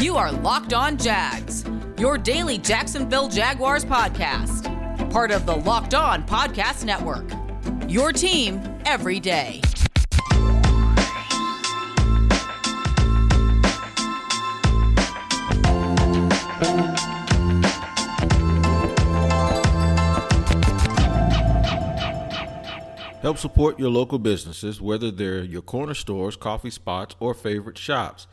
You 0.00 0.16
are 0.16 0.32
Locked 0.32 0.72
On 0.72 0.96
Jags, 0.96 1.62
your 1.98 2.16
daily 2.16 2.56
Jacksonville 2.56 3.28
Jaguars 3.28 3.84
podcast. 3.84 4.64
Part 5.10 5.30
of 5.30 5.44
the 5.44 5.54
Locked 5.54 5.92
On 5.92 6.22
Podcast 6.22 6.86
Network. 6.86 7.30
Your 7.86 8.10
team 8.10 8.62
every 8.86 9.20
day. 9.20 9.60
Help 23.20 23.36
support 23.36 23.78
your 23.78 23.90
local 23.90 24.18
businesses, 24.18 24.80
whether 24.80 25.10
they're 25.10 25.44
your 25.44 25.60
corner 25.60 25.92
stores, 25.92 26.36
coffee 26.36 26.70
spots, 26.70 27.14
or 27.20 27.34
favorite 27.34 27.76
shops. 27.76 28.26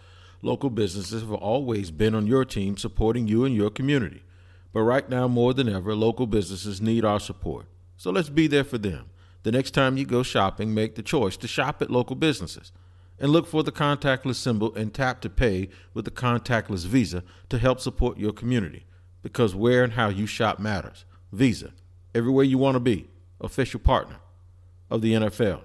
Local 0.48 0.70
businesses 0.70 1.23
have 1.23 1.34
always 1.34 1.91
been 1.91 2.16
on 2.16 2.25
your 2.25 2.45
team 2.45 2.78
supporting 2.78 3.28
you 3.28 3.43
and 3.43 3.54
your 3.54 3.69
community. 3.69 4.24
But 4.71 4.83
right 4.83 5.10
now, 5.10 5.28
more 5.28 5.54
than 5.54 5.68
ever, 5.68 5.93
local 5.93 6.25
businesses 6.25 6.79
need 6.79 7.04
our 7.04 7.20
support. 7.20 7.65
So 7.97 8.11
let's 8.11 8.29
be 8.29 8.47
there 8.47 8.64
for 8.64 8.78
them. 8.78 9.10
The 9.43 9.51
next 9.51 9.71
time 9.71 9.97
you 9.97 10.06
go 10.06 10.23
shopping, 10.23 10.73
make 10.73 10.96
the 10.96 11.04
choice 11.04 11.36
to 11.36 11.50
shop 11.50 11.82
at 11.82 11.92
local 11.92 12.15
businesses. 12.15 12.71
And 13.20 13.33
look 13.33 13.46
for 13.46 13.61
the 13.61 13.73
contactless 13.73 14.36
symbol 14.36 14.73
and 14.73 14.93
tap 14.93 15.20
to 15.23 15.29
pay 15.29 15.68
with 15.93 16.06
the 16.06 16.11
contactless 16.11 16.86
Visa 16.86 17.25
to 17.50 17.57
help 17.57 17.82
support 17.82 18.18
your 18.18 18.32
community. 18.32 18.86
Because 19.21 19.54
where 19.54 19.84
and 19.84 19.92
how 19.92 20.07
you 20.07 20.25
shop 20.25 20.59
matters. 20.59 21.04
Visa, 21.34 21.73
everywhere 22.15 22.45
you 22.45 22.57
want 22.57 22.75
to 22.75 22.79
be, 22.79 23.09
official 23.42 23.82
partner 23.82 24.15
of 24.89 25.01
the 25.01 25.11
NFL. 25.11 25.64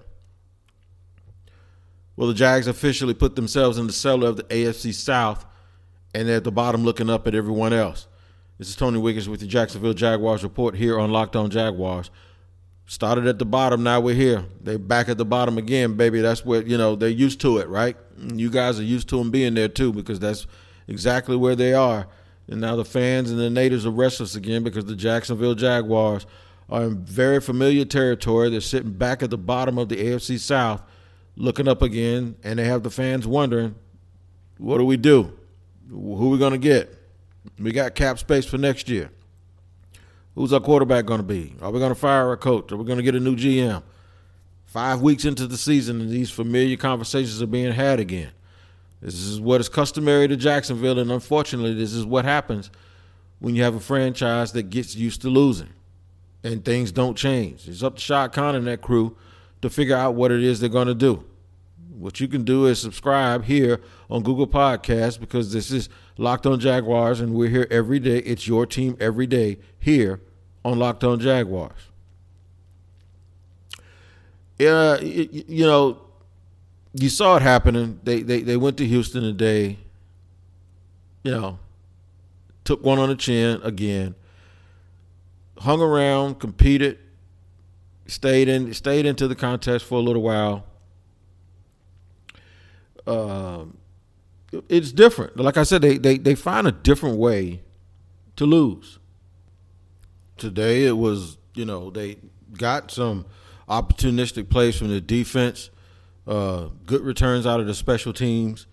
Well, 2.16 2.28
the 2.28 2.34
Jags 2.34 2.66
officially 2.66 3.14
put 3.14 3.36
themselves 3.36 3.78
in 3.78 3.86
the 3.86 3.92
cellar 3.92 4.28
of 4.28 4.36
the 4.36 4.44
AFC 4.44 4.92
South, 4.92 5.46
and 6.14 6.28
they're 6.28 6.36
at 6.36 6.44
the 6.44 6.52
bottom 6.52 6.84
looking 6.84 7.08
up 7.08 7.26
at 7.26 7.34
everyone 7.34 7.72
else. 7.72 8.06
This 8.58 8.68
is 8.68 8.76
Tony 8.76 8.98
Wiggins 8.98 9.28
with 9.28 9.40
the 9.40 9.46
Jacksonville 9.46 9.94
Jaguars 9.94 10.42
report 10.42 10.76
here 10.76 10.98
on 11.00 11.10
Locked 11.10 11.36
On 11.36 11.50
Jaguars. 11.50 12.10
Started 12.86 13.26
at 13.26 13.38
the 13.38 13.46
bottom, 13.46 13.82
now 13.82 14.00
we're 14.00 14.14
here. 14.14 14.44
They're 14.60 14.78
back 14.78 15.08
at 15.08 15.16
the 15.16 15.24
bottom 15.24 15.56
again, 15.56 15.96
baby. 15.96 16.20
That's 16.20 16.44
what, 16.44 16.66
you 16.66 16.76
know, 16.76 16.94
they're 16.94 17.08
used 17.08 17.40
to 17.40 17.58
it, 17.58 17.68
right? 17.68 17.96
You 18.18 18.50
guys 18.50 18.78
are 18.78 18.84
used 18.84 19.08
to 19.08 19.16
them 19.16 19.30
being 19.30 19.54
there 19.54 19.68
too 19.68 19.92
because 19.92 20.20
that's 20.20 20.46
exactly 20.86 21.36
where 21.36 21.56
they 21.56 21.72
are. 21.72 22.06
And 22.48 22.60
now 22.60 22.76
the 22.76 22.84
fans 22.84 23.30
and 23.30 23.40
the 23.40 23.48
natives 23.48 23.86
are 23.86 23.90
restless 23.90 24.34
again 24.34 24.62
because 24.62 24.84
the 24.84 24.96
Jacksonville 24.96 25.54
Jaguars 25.54 26.26
are 26.68 26.82
in 26.84 27.04
very 27.04 27.40
familiar 27.40 27.84
territory. 27.84 28.50
They're 28.50 28.60
sitting 28.60 28.92
back 28.92 29.22
at 29.22 29.30
the 29.30 29.38
bottom 29.38 29.78
of 29.78 29.88
the 29.88 29.96
AFC 29.96 30.38
South, 30.38 30.82
looking 31.36 31.68
up 31.68 31.82
again, 31.82 32.36
and 32.42 32.58
they 32.58 32.64
have 32.64 32.82
the 32.82 32.90
fans 32.90 33.26
wondering, 33.26 33.74
what 34.58 34.78
do 34.78 34.84
we 34.84 34.96
do? 34.96 35.32
Who 35.90 36.26
are 36.26 36.30
we 36.30 36.38
going 36.38 36.52
to 36.52 36.58
get? 36.58 36.98
We 37.58 37.72
got 37.72 37.94
cap 37.94 38.18
space 38.18 38.44
for 38.46 38.58
next 38.58 38.88
year. 38.88 39.10
Who's 40.34 40.52
our 40.52 40.60
quarterback 40.60 41.04
going 41.04 41.20
to 41.20 41.26
be? 41.26 41.54
Are 41.60 41.70
we 41.70 41.78
going 41.78 41.90
to 41.92 41.98
fire 41.98 42.28
our 42.28 42.36
coach? 42.36 42.72
Are 42.72 42.76
we 42.76 42.84
going 42.84 42.96
to 42.96 43.02
get 43.02 43.14
a 43.14 43.20
new 43.20 43.36
GM? 43.36 43.82
Five 44.64 45.02
weeks 45.02 45.24
into 45.24 45.46
the 45.46 45.58
season, 45.58 46.00
and 46.00 46.10
these 46.10 46.30
familiar 46.30 46.76
conversations 46.76 47.42
are 47.42 47.46
being 47.46 47.72
had 47.72 48.00
again. 48.00 48.30
This 49.02 49.14
is 49.14 49.40
what 49.40 49.60
is 49.60 49.68
customary 49.68 50.28
to 50.28 50.36
Jacksonville, 50.36 50.98
and 50.98 51.10
unfortunately, 51.10 51.74
this 51.74 51.92
is 51.92 52.06
what 52.06 52.24
happens 52.24 52.70
when 53.40 53.56
you 53.56 53.64
have 53.64 53.74
a 53.74 53.80
franchise 53.80 54.52
that 54.52 54.70
gets 54.70 54.94
used 54.94 55.20
to 55.22 55.28
losing 55.28 55.68
and 56.44 56.64
things 56.64 56.92
don't 56.92 57.16
change. 57.16 57.68
It's 57.68 57.82
up 57.82 57.96
to 57.96 58.00
Shad 58.00 58.32
Khan 58.32 58.54
and 58.54 58.66
that 58.66 58.80
crew 58.80 59.16
to 59.62 59.70
figure 59.70 59.96
out 59.96 60.14
what 60.14 60.30
it 60.30 60.42
is 60.42 60.60
they're 60.60 60.68
going 60.68 60.88
to 60.88 60.94
do. 60.94 61.24
What 61.98 62.20
you 62.20 62.26
can 62.26 62.42
do 62.44 62.66
is 62.66 62.80
subscribe 62.80 63.44
here 63.44 63.80
on 64.10 64.22
Google 64.22 64.46
Podcasts 64.46 65.18
because 65.18 65.52
this 65.52 65.70
is 65.70 65.88
Locked 66.18 66.46
On 66.46 66.58
Jaguars, 66.58 67.20
and 67.20 67.32
we're 67.32 67.48
here 67.48 67.68
every 67.70 68.00
day. 68.00 68.18
It's 68.18 68.46
your 68.46 68.66
team 68.66 68.96
every 68.98 69.26
day 69.26 69.58
here 69.78 70.20
on 70.64 70.78
Locked 70.78 71.04
On 71.04 71.18
Jaguars. 71.20 71.78
Yeah, 74.58 75.00
you 75.00 75.64
know, 75.64 76.02
you 76.92 77.08
saw 77.08 77.36
it 77.36 77.42
happening. 77.42 78.00
They 78.02 78.22
they 78.22 78.42
they 78.42 78.56
went 78.56 78.76
to 78.78 78.86
Houston 78.86 79.22
today. 79.22 79.78
You 81.22 81.30
know, 81.30 81.58
took 82.64 82.84
one 82.84 82.98
on 82.98 83.08
the 83.08 83.16
chin 83.16 83.60
again. 83.62 84.14
Hung 85.58 85.80
around, 85.80 86.40
competed, 86.40 86.98
stayed 88.06 88.48
in 88.48 88.74
stayed 88.74 89.06
into 89.06 89.28
the 89.28 89.34
contest 89.34 89.84
for 89.84 89.96
a 89.96 90.02
little 90.02 90.22
while. 90.22 90.64
Um, 93.06 93.78
it's 94.68 94.92
different. 94.92 95.36
Like 95.36 95.56
I 95.56 95.62
said, 95.62 95.82
they, 95.82 95.98
they 95.98 96.18
they 96.18 96.34
find 96.34 96.66
a 96.66 96.72
different 96.72 97.18
way 97.18 97.62
to 98.36 98.46
lose. 98.46 98.98
Today 100.36 100.84
it 100.86 100.96
was, 100.96 101.38
you 101.54 101.64
know, 101.64 101.90
they 101.90 102.18
got 102.58 102.90
some 102.90 103.26
opportunistic 103.68 104.48
plays 104.50 104.76
from 104.76 104.88
the 104.88 105.00
defense, 105.00 105.70
uh, 106.26 106.68
good 106.84 107.00
returns 107.02 107.46
out 107.46 107.60
of 107.60 107.66
the 107.66 107.74
special 107.74 108.12
teams 108.12 108.66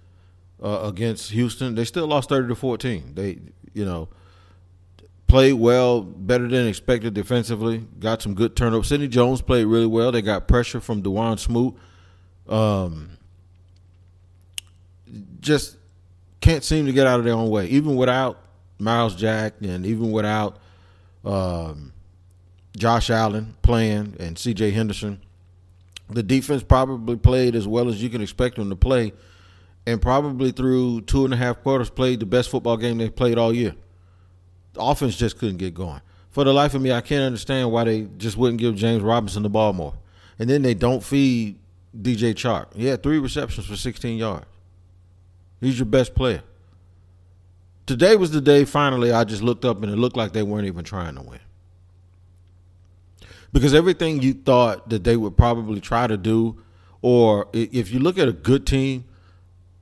uh, 0.61 0.81
against 0.83 1.31
Houston. 1.31 1.75
They 1.75 1.85
still 1.85 2.07
lost 2.07 2.29
thirty 2.29 2.47
to 2.47 2.55
fourteen. 2.55 3.13
They, 3.15 3.39
you 3.73 3.85
know, 3.85 4.09
played 5.29 5.53
well, 5.53 6.01
better 6.01 6.47
than 6.47 6.67
expected 6.67 7.13
defensively. 7.13 7.85
Got 7.99 8.21
some 8.21 8.33
good 8.33 8.55
turnovers. 8.55 8.87
Sidney 8.87 9.07
Jones 9.07 9.41
played 9.41 9.65
really 9.65 9.85
well. 9.85 10.11
They 10.11 10.21
got 10.21 10.47
pressure 10.47 10.81
from 10.81 11.03
Dawuane 11.03 11.39
Smoot. 11.39 11.75
Um, 12.49 13.11
just 15.39 15.77
can't 16.41 16.63
seem 16.63 16.87
to 16.87 16.91
get 16.91 17.07
out 17.07 17.19
of 17.19 17.25
their 17.25 17.35
own 17.35 17.49
way, 17.49 17.67
even 17.67 17.95
without 17.95 18.41
Myles 18.79 19.15
Jack 19.15 19.53
and 19.61 19.85
even 19.85 20.11
without 20.11 20.57
um, 21.23 21.93
Josh 22.75 23.09
Allen 23.11 23.55
playing 23.61 24.15
and 24.19 24.37
C.J. 24.37 24.71
Henderson. 24.71 25.21
The 26.09 26.23
defense 26.23 26.63
probably 26.63 27.17
played 27.17 27.55
as 27.55 27.67
well 27.67 27.87
as 27.87 28.01
you 28.01 28.09
can 28.09 28.21
expect 28.21 28.55
them 28.55 28.71
to 28.71 28.75
play, 28.75 29.13
and 29.85 30.01
probably 30.01 30.51
through 30.51 31.01
two 31.01 31.23
and 31.23 31.35
a 31.35 31.37
half 31.37 31.61
quarters 31.61 31.91
played 31.91 32.19
the 32.19 32.25
best 32.25 32.49
football 32.49 32.77
game 32.77 32.97
they've 32.97 33.15
played 33.15 33.37
all 33.37 33.53
year. 33.53 33.75
Offense 34.79 35.15
just 35.15 35.37
couldn't 35.37 35.57
get 35.57 35.73
going. 35.73 36.01
For 36.29 36.43
the 36.43 36.53
life 36.53 36.73
of 36.73 36.81
me, 36.81 36.91
I 36.91 37.01
can't 37.01 37.23
understand 37.23 37.71
why 37.71 37.83
they 37.83 38.07
just 38.17 38.37
wouldn't 38.37 38.59
give 38.59 38.75
James 38.75 39.01
Robinson 39.01 39.43
the 39.43 39.49
ball 39.49 39.73
more. 39.73 39.95
And 40.37 40.49
then 40.49 40.61
they 40.61 40.73
don't 40.73 41.03
feed 41.03 41.59
DJ 41.99 42.33
Chark. 42.33 42.73
He 42.75 42.85
had 42.85 43.03
three 43.03 43.19
receptions 43.19 43.67
for 43.67 43.75
16 43.75 44.17
yards. 44.17 44.45
He's 45.59 45.77
your 45.77 45.85
best 45.85 46.15
player. 46.15 46.43
Today 47.85 48.15
was 48.15 48.31
the 48.31 48.41
day 48.41 48.65
finally 48.65 49.11
I 49.11 49.23
just 49.23 49.41
looked 49.41 49.65
up 49.65 49.81
and 49.81 49.91
it 49.91 49.95
looked 49.95 50.15
like 50.15 50.31
they 50.31 50.43
weren't 50.43 50.67
even 50.67 50.85
trying 50.85 51.15
to 51.15 51.21
win. 51.21 51.39
Because 53.51 53.73
everything 53.73 54.21
you 54.21 54.33
thought 54.33 54.89
that 54.89 55.03
they 55.03 55.17
would 55.17 55.35
probably 55.35 55.81
try 55.81 56.05
to 56.05 56.15
do, 56.15 56.61
or 57.01 57.47
if 57.51 57.91
you 57.91 57.99
look 57.99 58.19
at 58.19 58.27
a 58.27 58.33
good 58.33 58.67
team, 58.67 59.05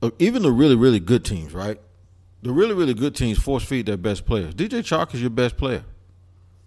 uh, 0.00 0.10
even 0.18 0.42
the 0.42 0.50
really, 0.50 0.74
really 0.74 1.00
good 1.00 1.24
teams, 1.24 1.52
right? 1.52 1.78
The 2.42 2.52
really, 2.52 2.74
really 2.74 2.94
good 2.94 3.14
teams 3.14 3.38
force 3.38 3.64
feed 3.64 3.86
their 3.86 3.96
best 3.96 4.24
players. 4.24 4.54
DJ 4.54 4.80
Chark 4.80 5.14
is 5.14 5.20
your 5.20 5.30
best 5.30 5.56
player. 5.56 5.84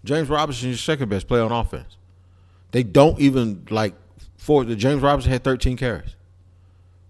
James 0.03 0.29
Robinson 0.29 0.69
is 0.69 0.75
your 0.75 0.95
second 0.95 1.09
best 1.09 1.27
player 1.27 1.43
on 1.43 1.51
offense. 1.51 1.97
They 2.71 2.83
don't 2.83 3.19
even 3.19 3.67
like 3.69 3.93
force. 4.37 4.67
The 4.67 4.75
James 4.75 5.01
Robinson 5.01 5.31
had 5.31 5.43
13 5.43 5.77
carries. 5.77 6.15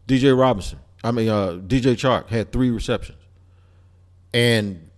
DJ 0.07 0.37
Robinson, 0.37 0.79
I 1.03 1.11
mean, 1.11 1.29
uh, 1.29 1.53
DJ 1.65 1.95
Chark 1.95 2.27
had 2.27 2.51
three 2.51 2.69
receptions. 2.69 3.17
And 4.33 4.89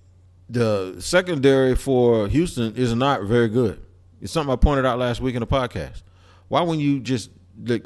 the 0.50 0.96
secondary 1.00 1.75
for 1.75 2.28
Houston 2.28 2.75
is 2.75 2.94
not 2.94 3.23
very 3.23 3.47
good. 3.47 3.81
It's 4.22 4.31
something 4.31 4.52
I 4.52 4.56
pointed 4.56 4.85
out 4.85 5.00
last 5.00 5.22
week 5.22 5.35
in 5.35 5.41
the 5.41 5.47
podcast. 5.47 6.03
Why 6.47 6.62
wouldn't 6.62 6.84
you 6.84 7.00
just 7.00 7.29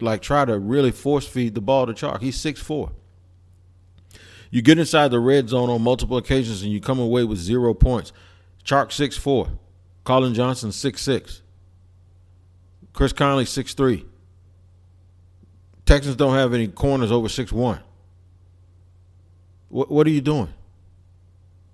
like 0.01 0.21
try 0.21 0.45
to 0.45 0.57
really 0.57 0.91
force 0.91 1.27
feed 1.27 1.55
the 1.55 1.61
ball 1.61 1.85
to 1.85 1.93
Chark? 1.93 2.21
He's 2.21 2.35
six 2.35 2.59
four. 2.59 2.91
You 4.49 4.61
get 4.61 4.79
inside 4.79 5.09
the 5.09 5.19
red 5.19 5.49
zone 5.49 5.69
on 5.69 5.81
multiple 5.81 6.17
occasions 6.17 6.61
and 6.61 6.71
you 6.71 6.79
come 6.79 6.99
away 6.99 7.23
with 7.23 7.37
zero 7.37 7.73
points. 7.73 8.13
Chark 8.63 8.91
six 8.91 9.17
four, 9.17 9.49
Collin 10.03 10.33
Johnson 10.33 10.71
six 10.71 11.01
six, 11.01 11.41
Chris 12.93 13.13
Conley 13.13 13.45
six 13.45 13.73
three. 13.73 14.05
Texans 15.85 16.15
don't 16.15 16.33
have 16.33 16.53
any 16.53 16.67
corners 16.67 17.11
over 17.11 17.29
six 17.29 17.51
one. 17.51 17.79
What 19.69 20.07
are 20.07 20.11
you 20.11 20.21
doing? 20.21 20.53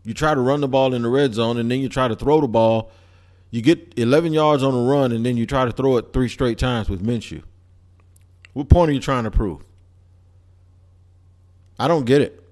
You 0.04 0.14
try 0.14 0.34
to 0.34 0.42
run 0.42 0.62
the 0.62 0.68
ball 0.68 0.94
in 0.94 1.04
the 1.04 1.10
red 1.10 1.34
zone 1.34 1.58
and 1.58 1.70
then 1.70 1.80
you 1.80 1.90
try 1.90 2.08
to 2.08 2.16
throw 2.16 2.42
the 2.42 2.48
ball. 2.48 2.92
You 3.52 3.62
get 3.62 3.94
11 3.98 4.34
yards 4.34 4.64
on 4.64 4.74
the 4.74 4.92
run 4.92 5.12
and 5.12 5.26
then 5.26 5.38
you 5.38 5.46
try 5.46 5.66
to 5.66 5.72
throw 5.72 5.98
it 5.98 6.12
three 6.12 6.28
straight 6.28 6.58
times 6.58 6.90
with 6.90 7.06
Minshew. 7.06 7.44
What 8.54 8.68
point 8.68 8.90
are 8.90 8.94
you 8.94 9.00
trying 9.00 9.24
to 9.24 9.32
prove? 9.32 9.64
I 11.80 11.88
don't 11.88 12.06
get 12.06 12.22
it. 12.22 12.43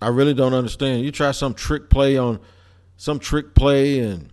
I 0.00 0.08
really 0.08 0.34
don't 0.34 0.54
understand. 0.54 1.04
You 1.04 1.10
try 1.10 1.32
some 1.32 1.54
trick 1.54 1.90
play 1.90 2.16
on 2.16 2.40
some 2.96 3.18
trick 3.18 3.54
play 3.54 4.00
and 4.00 4.30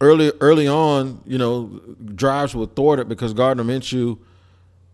early 0.00 0.32
early 0.40 0.68
on, 0.68 1.22
you 1.26 1.38
know, 1.38 1.80
drives 2.14 2.54
were 2.54 2.66
thwarted 2.66 3.08
because 3.08 3.32
Gardner 3.32 3.64
Minshew 3.64 4.18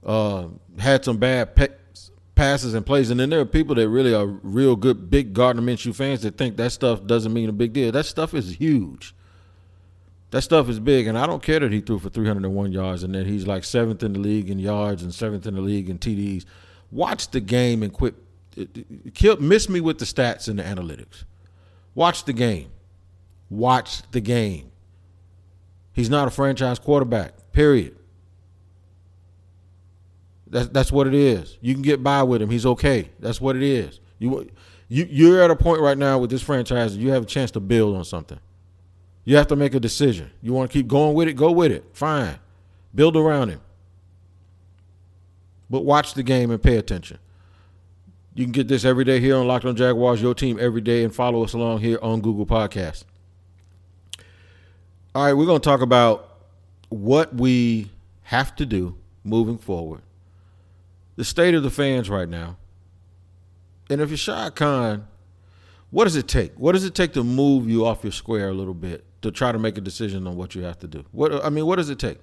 uh, 0.05 0.47
had 0.79 1.05
some 1.05 1.19
bad 1.19 1.55
pe- 1.57 1.69
passes 2.35 2.75
and 2.75 2.85
plays. 2.85 3.11
And 3.11 3.19
then 3.19 3.31
there 3.31 3.41
are 3.41 3.47
people 3.47 3.75
that 3.77 3.89
really 3.89 4.15
are 4.15 4.27
real 4.27 4.77
good 4.77 5.11
big 5.11 5.35
Gardner 5.35 5.63
Minshew 5.63 5.95
fans 5.95 6.23
that 6.23 6.37
think 6.37 6.57
that 6.57 6.73
stuff 6.73 7.05
doesn't 7.07 7.33
mean 7.33 7.49
a 7.49 7.53
big 7.53 7.73
deal. 7.73 7.93
That 7.93 8.07
stuff 8.07 8.35
is 8.35 8.57
huge. 8.57 9.15
That 10.31 10.41
stuff 10.41 10.71
is 10.71 10.81
big, 10.81 11.07
and 11.09 11.19
I 11.19 11.27
don't 11.27 11.43
care 11.43 11.61
that 11.61 11.73
he 11.73 11.83
threw 11.83 11.99
for 11.99 12.09
301 12.09 12.73
yards 12.73 13.03
and 13.03 13.15
that 13.15 13.27
he's 13.27 13.47
like 13.47 13.65
seventh 13.65 14.03
in 14.03 14.15
the 14.15 14.19
league 14.19 14.49
in 14.49 14.59
yards 14.59 15.03
and 15.03 15.15
seventh 15.15 15.47
in 15.47 15.57
the 15.57 15.61
league 15.61 15.91
in 15.91 15.99
TDs. 15.99 16.47
Watch 16.91 17.31
the 17.31 17.41
game 17.41 17.83
and 17.83 17.93
quit. 17.93 18.15
Kill, 19.15 19.37
miss 19.39 19.69
me 19.69 19.81
with 19.81 19.99
the 19.99 20.05
stats 20.05 20.49
and 20.49 20.59
the 20.59 20.63
analytics. 20.63 21.25
Watch 21.95 22.25
the 22.25 22.33
game. 22.33 22.71
Watch 23.51 24.03
the 24.13 24.21
game. 24.21 24.71
He's 25.93 26.09
not 26.09 26.29
a 26.29 26.31
franchise 26.31 26.79
quarterback. 26.79 27.53
Period. 27.53 27.97
That's 30.47 30.69
that's 30.69 30.93
what 30.93 31.07
it 31.07 31.15
is. 31.15 31.59
You 31.61 31.75
can 31.75 31.83
get 31.83 32.03
by 32.03 32.23
with 32.23 32.43
him. 32.43 32.51
He's 32.51 32.67
okay. 32.67 33.11
That's 33.21 33.41
what 33.41 33.57
it 33.57 33.63
is. 33.63 34.01
You 34.19 34.51
you 34.89 35.07
you're 35.09 35.43
at 35.43 35.51
a 35.51 35.57
point 35.57 35.81
right 35.81 35.97
now 35.97 36.19
with 36.19 36.31
this 36.31 36.43
franchise. 36.43 36.97
You 36.97 37.11
have 37.11 37.23
a 37.23 37.27
chance 37.27 37.51
to 37.53 37.61
build 37.61 37.97
on 37.97 38.05
something. 38.05 38.39
You 39.25 39.37
have 39.37 39.47
to 39.49 39.57
make 39.57 39.75
a 39.75 39.81
decision. 39.81 40.31
You 40.43 40.53
want 40.53 40.71
to 40.71 40.79
keep 40.79 40.89
going 40.89 41.15
with 41.15 41.29
it? 41.29 41.35
Go 41.35 41.53
with 41.53 41.73
it. 41.73 41.85
Fine. 41.93 42.39
Build 42.95 43.17
around 43.17 43.51
him. 43.51 43.61
But 45.71 45.85
watch 45.85 46.15
the 46.15 46.23
game 46.23 46.51
and 46.51 46.63
pay 46.63 46.77
attention. 46.77 47.19
You 48.35 48.45
can 48.45 48.53
get 48.53 48.69
this 48.69 48.85
every 48.85 49.05
day 49.05 49.21
here 49.21 49.37
on 49.37 49.47
Locked 49.47 49.67
On 49.67 49.77
Jaguars, 49.77 50.23
your 50.23 50.35
team 50.35 50.59
every 50.59 50.81
day, 50.81 51.05
and 51.05 51.15
follow 51.15 51.45
us 51.45 51.53
along 51.53 51.81
here 51.81 51.99
on 52.01 52.21
Google 52.21 52.47
Podcasts. 52.47 53.05
All 55.15 55.25
right, 55.27 55.35
we're 55.35 55.47
going 55.47 55.61
to 55.61 55.65
talk 55.65 55.83
about 55.83 56.39
what 56.89 57.35
we 57.35 57.91
have 58.23 58.57
to 58.57 58.67
do 58.67 58.97
moving 59.25 59.59
forward 59.59 60.01
the 61.17 61.25
state 61.25 61.55
of 61.55 61.63
the 61.63 61.71
fans 61.71 62.09
right 62.09 62.29
now. 62.29 62.57
And 63.91 64.01
if 64.01 64.09
you're 64.09 64.17
Shad 64.17 64.55
Khan, 64.55 65.07
what 65.91 66.05
does 66.05 66.17
it 66.17 66.27
take? 66.27 66.59
What 66.59 66.73
does 66.73 66.85
it 66.85 66.95
take 66.95 67.13
to 67.13 67.23
move 67.23 67.69
you 67.69 67.85
off 67.85 68.03
your 68.03 68.13
square 68.13 68.49
a 68.49 68.55
little 68.55 68.73
bit 68.73 69.05
to 69.21 69.31
try 69.31 69.53
to 69.53 69.59
make 69.59 69.77
a 69.77 69.83
decision 69.83 70.27
on 70.27 70.37
what 70.37 70.55
you 70.55 70.63
have 70.63 70.79
to 70.79 70.89
do? 70.89 71.05
What 71.13 71.45
I 71.45 71.51
mean, 71.51 71.67
what 71.67 71.77
does 71.77 71.91
it 71.91 71.99
take? 71.99 72.19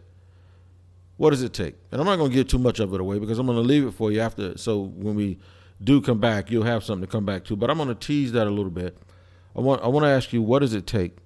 What 1.18 1.30
does 1.30 1.44
it 1.44 1.54
take? 1.54 1.76
And 1.92 2.02
I'm 2.02 2.08
not 2.08 2.16
going 2.16 2.32
to 2.32 2.36
give 2.36 2.48
too 2.48 2.58
much 2.58 2.80
of 2.80 2.94
it 2.94 3.00
away 3.00 3.20
because 3.20 3.38
I'm 3.38 3.46
going 3.46 3.58
to 3.60 3.64
leave 3.64 3.86
it 3.86 3.92
for 3.92 4.12
you 4.12 4.22
after. 4.22 4.58
So 4.58 4.80
when 4.82 5.14
we 5.14 5.38
do 5.84 6.02
come 6.02 6.20
back, 6.20 6.52
you'll 6.52 6.64
have 6.64 6.84
something 6.84 7.06
to 7.06 7.12
come 7.12 7.26
back 7.26 7.46
to. 7.46 7.56
But 7.56 7.70
I'm 7.70 7.78
going 7.78 7.90
to 7.90 7.96
tease 7.96 8.32
that 8.34 8.48
a 8.48 8.50
little 8.50 8.72
bit. 8.72 8.98
I 9.56 9.62
want 9.62 9.82
I 9.84 9.88
want 9.88 10.04
to 10.06 10.10
ask 10.10 10.34
you, 10.34 10.42
what 10.42 10.60
does 10.60 10.74
it 10.74 10.86
take? 10.86 11.18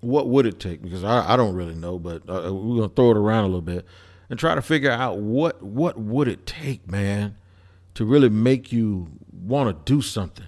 What 0.00 0.28
would 0.28 0.46
it 0.46 0.60
take? 0.60 0.82
Because 0.82 1.02
I, 1.02 1.32
I 1.32 1.36
don't 1.36 1.54
really 1.54 1.74
know, 1.74 1.98
but 1.98 2.22
uh, 2.28 2.52
we're 2.54 2.76
going 2.76 2.88
to 2.88 2.94
throw 2.94 3.10
it 3.10 3.16
around 3.16 3.44
a 3.44 3.48
little 3.48 3.62
bit 3.62 3.86
and 4.28 4.38
try 4.38 4.54
to 4.54 4.62
figure 4.62 4.90
out 4.90 5.18
what 5.18 5.62
what 5.62 5.98
would 5.98 6.28
it 6.28 6.46
take, 6.46 6.88
man, 6.90 7.36
to 7.94 8.04
really 8.04 8.28
make 8.28 8.72
you 8.72 9.08
want 9.32 9.68
to 9.68 9.92
do 9.92 10.02
something 10.02 10.46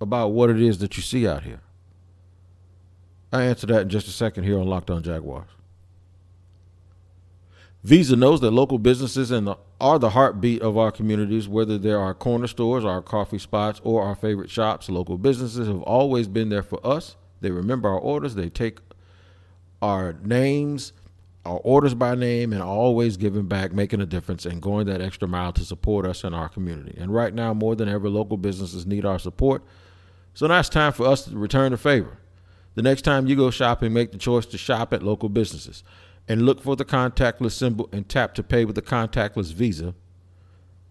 about 0.00 0.28
what 0.28 0.50
it 0.50 0.60
is 0.60 0.78
that 0.78 0.96
you 0.96 1.02
see 1.02 1.26
out 1.26 1.44
here. 1.44 1.60
I 3.32 3.44
answer 3.44 3.66
that 3.68 3.82
in 3.82 3.88
just 3.88 4.08
a 4.08 4.10
second 4.10 4.44
here 4.44 4.58
on 4.58 4.66
Locked 4.66 4.90
On 4.90 5.02
Jaguars. 5.02 5.48
Visa 7.84 8.14
knows 8.14 8.40
that 8.40 8.52
local 8.52 8.78
businesses 8.78 9.32
are 9.32 9.98
the 9.98 10.10
heartbeat 10.10 10.62
of 10.62 10.78
our 10.78 10.92
communities, 10.92 11.48
whether 11.48 11.78
they're 11.78 11.98
our 11.98 12.14
corner 12.14 12.46
stores, 12.46 12.84
our 12.84 13.02
coffee 13.02 13.38
spots, 13.38 13.80
or 13.82 14.02
our 14.02 14.14
favorite 14.14 14.50
shops. 14.50 14.88
Local 14.88 15.18
businesses 15.18 15.66
have 15.66 15.82
always 15.82 16.28
been 16.28 16.48
there 16.48 16.62
for 16.62 16.84
us. 16.86 17.16
They 17.40 17.50
remember 17.50 17.88
our 17.88 17.98
orders, 17.98 18.36
they 18.36 18.48
take 18.48 18.78
our 19.80 20.12
names 20.22 20.92
our 21.44 21.58
orders 21.64 21.94
by 21.94 22.14
name 22.14 22.52
and 22.52 22.62
always 22.62 23.16
giving 23.16 23.46
back, 23.46 23.72
making 23.72 24.00
a 24.00 24.06
difference, 24.06 24.46
and 24.46 24.62
going 24.62 24.86
that 24.86 25.00
extra 25.00 25.26
mile 25.26 25.52
to 25.52 25.64
support 25.64 26.06
us 26.06 26.24
and 26.24 26.34
our 26.34 26.48
community. 26.48 26.96
And 26.98 27.12
right 27.12 27.34
now, 27.34 27.52
more 27.52 27.74
than 27.74 27.88
ever, 27.88 28.08
local 28.08 28.36
businesses 28.36 28.86
need 28.86 29.04
our 29.04 29.18
support. 29.18 29.62
So 30.34 30.46
now 30.46 30.60
it's 30.60 30.68
time 30.68 30.92
for 30.92 31.06
us 31.06 31.24
to 31.24 31.36
return 31.36 31.72
the 31.72 31.78
favor. 31.78 32.18
The 32.74 32.82
next 32.82 33.02
time 33.02 33.26
you 33.26 33.36
go 33.36 33.50
shopping, 33.50 33.92
make 33.92 34.12
the 34.12 34.18
choice 34.18 34.46
to 34.46 34.58
shop 34.58 34.92
at 34.92 35.02
local 35.02 35.28
businesses 35.28 35.82
and 36.28 36.42
look 36.42 36.62
for 36.62 36.76
the 36.76 36.84
contactless 36.84 37.52
symbol 37.52 37.88
and 37.92 38.08
tap 38.08 38.34
to 38.34 38.42
pay 38.42 38.64
with 38.64 38.74
the 38.74 38.82
contactless 38.82 39.52
Visa 39.52 39.94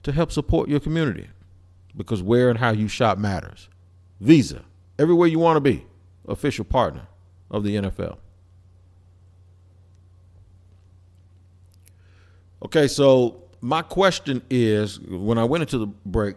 to 0.03 0.11
help 0.11 0.31
support 0.31 0.69
your 0.69 0.79
community 0.79 1.27
because 1.95 2.21
where 2.21 2.49
and 2.49 2.59
how 2.59 2.71
you 2.71 2.87
shop 2.87 3.17
matters. 3.17 3.69
Visa, 4.19 4.63
everywhere 4.99 5.27
you 5.27 5.39
want 5.39 5.57
to 5.57 5.61
be, 5.61 5.85
official 6.27 6.65
partner 6.65 7.07
of 7.49 7.63
the 7.63 7.75
NFL. 7.75 8.17
Okay, 12.63 12.87
so 12.87 13.43
my 13.61 13.81
question 13.81 14.41
is 14.49 14.99
when 14.99 15.37
I 15.37 15.43
went 15.43 15.63
into 15.63 15.77
the 15.77 15.87
break, 15.87 16.35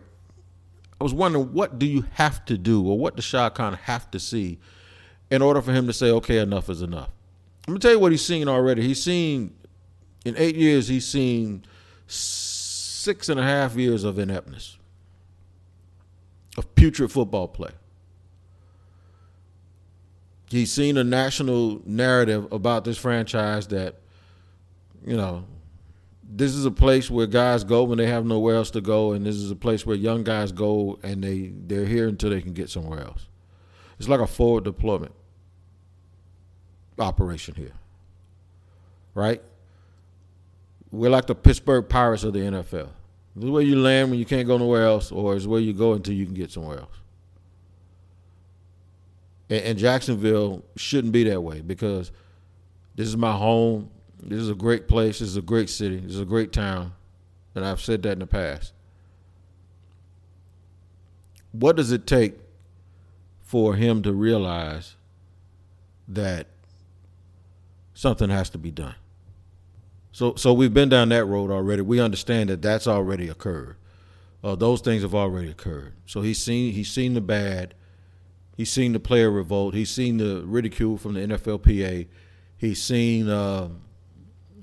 I 1.00 1.04
was 1.04 1.12
wondering 1.12 1.52
what 1.52 1.78
do 1.78 1.86
you 1.86 2.04
have 2.12 2.44
to 2.46 2.56
do 2.56 2.86
or 2.86 2.98
what 2.98 3.16
does 3.16 3.24
Shad 3.24 3.54
Khan 3.54 3.74
have 3.74 4.10
to 4.12 4.20
see 4.20 4.58
in 5.30 5.42
order 5.42 5.60
for 5.60 5.72
him 5.72 5.86
to 5.86 5.92
say, 5.92 6.10
okay, 6.10 6.38
enough 6.38 6.70
is 6.70 6.80
enough? 6.80 7.10
I'm 7.66 7.72
gonna 7.72 7.80
tell 7.80 7.92
you 7.92 7.98
what 7.98 8.12
he's 8.12 8.24
seen 8.24 8.46
already. 8.46 8.82
He's 8.82 9.02
seen 9.02 9.54
in 10.24 10.34
eight 10.36 10.56
years, 10.56 10.88
he's 10.88 11.06
seen 11.06 11.64
six 12.06 13.28
and 13.28 13.40
a 13.40 13.42
half 13.42 13.74
years 13.74 14.04
of 14.04 14.18
ineptness, 14.18 14.78
of 16.58 16.74
putrid 16.74 17.10
football 17.10 17.48
play. 17.48 17.70
He's 20.50 20.70
seen 20.70 20.98
a 20.98 21.04
national 21.04 21.80
narrative 21.86 22.52
about 22.52 22.84
this 22.84 22.98
franchise 22.98 23.66
that, 23.68 23.96
you 25.04 25.16
know, 25.16 25.44
this 26.22 26.54
is 26.54 26.66
a 26.66 26.70
place 26.70 27.10
where 27.10 27.26
guys 27.26 27.64
go 27.64 27.84
when 27.84 27.98
they 27.98 28.06
have 28.06 28.26
nowhere 28.26 28.56
else 28.56 28.70
to 28.72 28.80
go, 28.82 29.12
and 29.12 29.24
this 29.24 29.36
is 29.36 29.50
a 29.50 29.56
place 29.56 29.86
where 29.86 29.96
young 29.96 30.22
guys 30.22 30.52
go 30.52 30.98
and 31.02 31.24
they 31.24 31.52
they're 31.66 31.86
here 31.86 32.08
until 32.08 32.30
they 32.30 32.42
can 32.42 32.52
get 32.52 32.68
somewhere 32.68 33.00
else. 33.00 33.26
It's 33.98 34.08
like 34.08 34.20
a 34.20 34.26
forward 34.26 34.64
deployment 34.64 35.12
operation 36.98 37.54
here, 37.54 37.72
right? 39.14 39.42
We're 40.90 41.10
like 41.10 41.26
the 41.26 41.34
Pittsburgh 41.34 41.88
Pirates 41.88 42.24
of 42.24 42.32
the 42.32 42.40
NFL. 42.40 42.88
This 43.34 43.44
is 43.44 43.50
where 43.50 43.62
you 43.62 43.76
land 43.76 44.10
when 44.10 44.18
you 44.18 44.24
can't 44.24 44.46
go 44.46 44.56
nowhere 44.58 44.84
else, 44.84 45.10
or 45.10 45.34
is 45.34 45.46
where 45.46 45.60
you 45.60 45.72
go 45.72 45.94
until 45.94 46.14
you 46.14 46.24
can 46.24 46.34
get 46.34 46.52
somewhere 46.52 46.78
else. 46.78 46.96
And, 49.50 49.64
and 49.64 49.78
Jacksonville 49.78 50.64
shouldn't 50.76 51.12
be 51.12 51.24
that 51.24 51.40
way 51.40 51.60
because 51.60 52.12
this 52.94 53.08
is 53.08 53.16
my 53.16 53.32
home. 53.32 53.90
This 54.22 54.38
is 54.38 54.50
a 54.50 54.54
great 54.54 54.86
place. 54.88 55.18
This 55.18 55.28
is 55.28 55.36
a 55.36 55.42
great 55.42 55.68
city. 55.68 55.98
This 55.98 56.14
is 56.14 56.20
a 56.20 56.24
great 56.24 56.52
town. 56.52 56.92
And 57.54 57.64
I've 57.64 57.80
said 57.80 58.02
that 58.04 58.12
in 58.12 58.18
the 58.20 58.26
past. 58.26 58.72
What 61.52 61.76
does 61.76 61.92
it 61.92 62.06
take 62.06 62.38
for 63.40 63.74
him 63.74 64.02
to 64.02 64.12
realize 64.12 64.96
that 66.08 66.48
something 67.94 68.28
has 68.28 68.50
to 68.50 68.58
be 68.58 68.70
done? 68.70 68.96
So, 70.12 70.34
so 70.36 70.52
we've 70.52 70.72
been 70.72 70.88
down 70.88 71.08
that 71.08 71.24
road 71.24 71.50
already. 71.50 71.82
We 71.82 72.00
understand 72.00 72.50
that 72.50 72.62
that's 72.62 72.86
already 72.86 73.28
occurred. 73.28 73.76
Uh, 74.44 74.54
those 74.54 74.80
things 74.80 75.02
have 75.02 75.14
already 75.14 75.50
occurred. 75.50 75.94
So 76.06 76.20
he's 76.20 76.40
seen 76.40 76.72
he's 76.72 76.90
seen 76.90 77.14
the 77.14 77.20
bad. 77.20 77.74
He's 78.56 78.70
seen 78.70 78.92
the 78.92 79.00
player 79.00 79.30
revolt. 79.30 79.74
He's 79.74 79.90
seen 79.90 80.18
the 80.18 80.42
ridicule 80.44 80.98
from 80.98 81.14
the 81.14 81.20
NFLPA. 81.20 82.06
He's 82.56 82.80
seen 82.80 83.28
uh, 83.28 83.70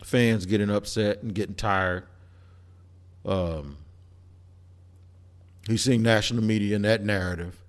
fans 0.03 0.45
getting 0.45 0.69
upset 0.69 1.23
and 1.23 1.33
getting 1.33 1.55
tired. 1.55 2.05
Um, 3.25 3.77
he's 5.67 5.83
seen 5.83 6.01
national 6.01 6.43
media 6.43 6.75
in 6.75 6.83
that 6.83 7.03
narrative. 7.03 7.61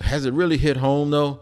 Has 0.00 0.26
it 0.26 0.34
really 0.34 0.58
hit 0.58 0.78
home 0.78 1.10
though? 1.10 1.40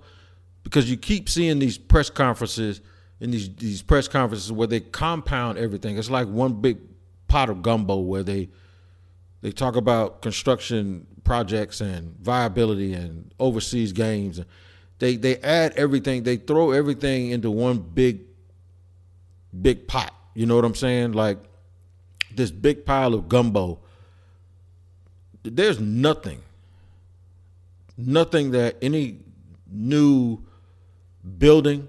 Because 0.64 0.90
you 0.90 0.96
keep 0.96 1.28
seeing 1.28 1.58
these 1.58 1.78
press 1.78 2.10
conferences 2.10 2.80
in 3.20 3.30
these 3.30 3.54
these 3.56 3.82
press 3.82 4.08
conferences 4.08 4.52
where 4.52 4.66
they 4.66 4.80
compound 4.80 5.58
everything. 5.58 5.98
It's 5.98 6.10
like 6.10 6.28
one 6.28 6.60
big 6.60 6.78
pot 7.26 7.50
of 7.50 7.62
gumbo 7.62 7.98
where 7.98 8.22
they 8.22 8.48
they 9.40 9.50
talk 9.50 9.76
about 9.76 10.22
construction 10.22 11.06
projects 11.24 11.80
and 11.80 12.16
viability 12.20 12.94
and 12.94 13.32
overseas 13.38 13.92
games. 13.92 14.40
They 14.98 15.16
they 15.16 15.36
add 15.38 15.72
everything. 15.76 16.22
They 16.22 16.36
throw 16.36 16.72
everything 16.72 17.30
into 17.30 17.50
one 17.50 17.78
big 17.78 18.20
big 19.60 19.86
pot. 19.88 20.12
You 20.34 20.46
know 20.46 20.56
what 20.56 20.64
I'm 20.64 20.74
saying? 20.74 21.12
Like 21.12 21.38
this 22.34 22.50
big 22.50 22.84
pile 22.84 23.14
of 23.14 23.28
gumbo. 23.28 23.80
There's 25.42 25.80
nothing, 25.80 26.42
nothing 27.96 28.50
that 28.50 28.76
any 28.82 29.20
new 29.70 30.40
building, 31.38 31.88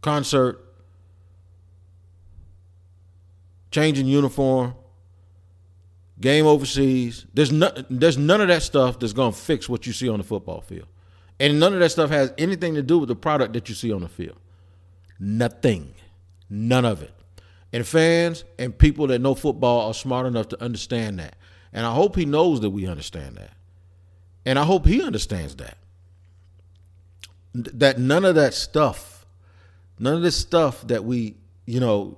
concert, 0.00 0.60
changing 3.70 4.06
uniform, 4.06 4.74
game 6.20 6.46
overseas. 6.46 7.26
There's 7.34 7.52
no, 7.52 7.72
there's 7.90 8.18
none 8.18 8.40
of 8.40 8.48
that 8.48 8.62
stuff 8.62 8.98
that's 8.98 9.12
gonna 9.12 9.32
fix 9.32 9.68
what 9.68 9.86
you 9.86 9.92
see 9.92 10.08
on 10.08 10.18
the 10.18 10.24
football 10.24 10.60
field. 10.60 10.86
And 11.40 11.58
none 11.58 11.72
of 11.74 11.80
that 11.80 11.90
stuff 11.90 12.10
has 12.10 12.32
anything 12.38 12.74
to 12.74 12.82
do 12.82 12.98
with 12.98 13.08
the 13.08 13.16
product 13.16 13.52
that 13.54 13.68
you 13.68 13.74
see 13.74 13.92
on 13.92 14.02
the 14.02 14.08
field. 14.08 14.38
Nothing. 15.18 15.94
None 16.48 16.84
of 16.84 17.02
it. 17.02 17.12
And 17.72 17.86
fans 17.86 18.44
and 18.58 18.76
people 18.76 19.06
that 19.08 19.20
know 19.20 19.34
football 19.34 19.88
are 19.88 19.94
smart 19.94 20.26
enough 20.26 20.48
to 20.48 20.62
understand 20.62 21.18
that. 21.18 21.36
And 21.72 21.86
I 21.86 21.94
hope 21.94 22.16
he 22.16 22.26
knows 22.26 22.60
that 22.60 22.70
we 22.70 22.86
understand 22.86 23.36
that. 23.36 23.52
And 24.44 24.58
I 24.58 24.64
hope 24.64 24.86
he 24.86 25.02
understands 25.02 25.56
that. 25.56 25.78
That 27.54 27.98
none 27.98 28.24
of 28.24 28.34
that 28.36 28.54
stuff, 28.54 29.26
none 29.98 30.14
of 30.14 30.22
this 30.22 30.36
stuff 30.36 30.86
that 30.88 31.04
we, 31.04 31.36
you 31.66 31.80
know, 31.80 32.16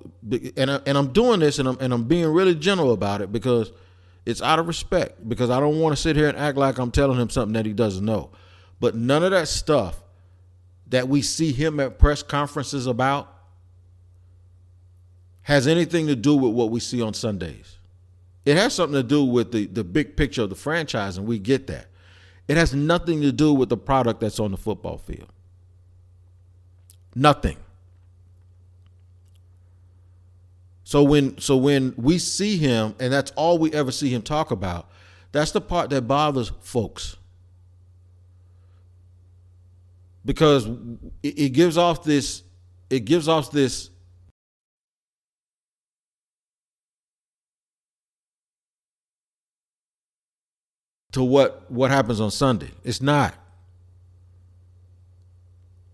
and 0.57 0.71
I, 0.71 0.81
and 0.87 0.97
I'm 0.97 1.13
doing 1.13 1.41
this 1.41 1.59
and 1.59 1.69
I'm 1.69 1.77
and 1.81 1.93
I'm 1.93 2.05
being 2.05 2.27
really 2.27 2.55
gentle 2.55 2.93
about 2.93 3.21
it 3.21 3.33
because 3.33 3.73
it's 4.27 4.41
out 4.41 4.59
of 4.59 4.69
respect 4.69 5.29
because 5.29 5.51
I 5.51 5.61
don't 5.61 5.81
want 5.81 5.95
to 5.95 6.01
sit 6.01 6.17
here 6.17 6.29
and 6.29 6.39
act 6.39 6.57
like 6.57 6.79
I'm 6.79 6.91
telling 6.91 7.19
him 7.19 7.31
something 7.31 7.53
that 7.55 7.67
he 7.67 7.73
doesn't 7.73 8.05
know. 8.05 8.31
But 8.81 8.95
none 8.95 9.23
of 9.23 9.33
that 9.33 9.49
stuff 9.49 10.03
that 10.89 11.09
we 11.09 11.23
see 11.23 11.53
him 11.53 11.81
at 11.81 11.99
press 11.99 12.23
conferences 12.23 12.87
about 12.87 13.35
has 15.43 15.67
anything 15.67 16.07
to 16.07 16.17
do 16.17 16.37
with 16.37 16.53
what 16.53 16.71
we 16.71 16.81
see 16.81 17.03
on 17.03 17.13
Sundays. 17.15 17.79
It 18.45 18.57
has 18.57 18.75
something 18.75 18.95
to 18.95 19.03
do 19.03 19.25
with 19.25 19.53
the, 19.53 19.67
the 19.67 19.85
big 19.85 20.17
picture 20.17 20.43
of 20.43 20.51
the 20.51 20.57
franchise, 20.57 21.17
and 21.17 21.27
we 21.27 21.39
get 21.39 21.67
that. 21.69 21.87
It 22.47 22.57
has 22.57 22.75
nothing 22.75 23.23
to 23.23 23.33
do 23.33 23.53
with 23.53 23.69
the 23.69 23.77
product 23.77 24.21
that's 24.21 24.39
on 24.39 24.51
the 24.51 24.57
football 24.57 24.99
field. 24.99 25.29
Nothing. 27.15 27.57
So 30.85 31.03
when 31.03 31.39
so 31.39 31.57
when 31.57 31.95
we 31.97 32.19
see 32.19 32.59
him, 32.59 32.95
and 33.01 33.13
that's 33.13 33.31
all 33.33 33.59
we 33.59 33.73
ever 33.73 33.91
see 33.91 34.11
him 34.11 34.21
talk 34.21 34.51
about, 34.51 34.91
that's 35.33 35.51
the 35.51 35.61
part 35.61 35.91
that 35.91 36.03
bothers 36.03 36.53
folks. 36.61 37.17
Because 40.25 40.69
it, 41.23 41.53
gives 41.53 41.77
off 41.77 42.03
this, 42.03 42.45
it 42.89 43.01
gives 43.01 43.29
off 43.29 43.51
this 43.51 43.91
to 51.15 51.23
what 51.23 51.71
what 51.71 51.91
happens 51.93 52.21
on 52.21 52.31
Sunday. 52.31 52.71
It's 52.83 53.01
not. 53.01 53.35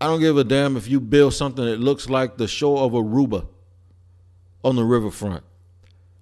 I 0.01 0.07
don't 0.07 0.19
give 0.19 0.35
a 0.35 0.43
damn 0.43 0.77
if 0.77 0.87
you 0.87 0.99
build 0.99 1.35
something 1.35 1.63
that 1.63 1.79
looks 1.79 2.09
like 2.09 2.37
the 2.37 2.47
shore 2.47 2.81
of 2.81 2.93
Aruba 2.93 3.45
on 4.63 4.75
the 4.75 4.83
riverfront. 4.83 5.43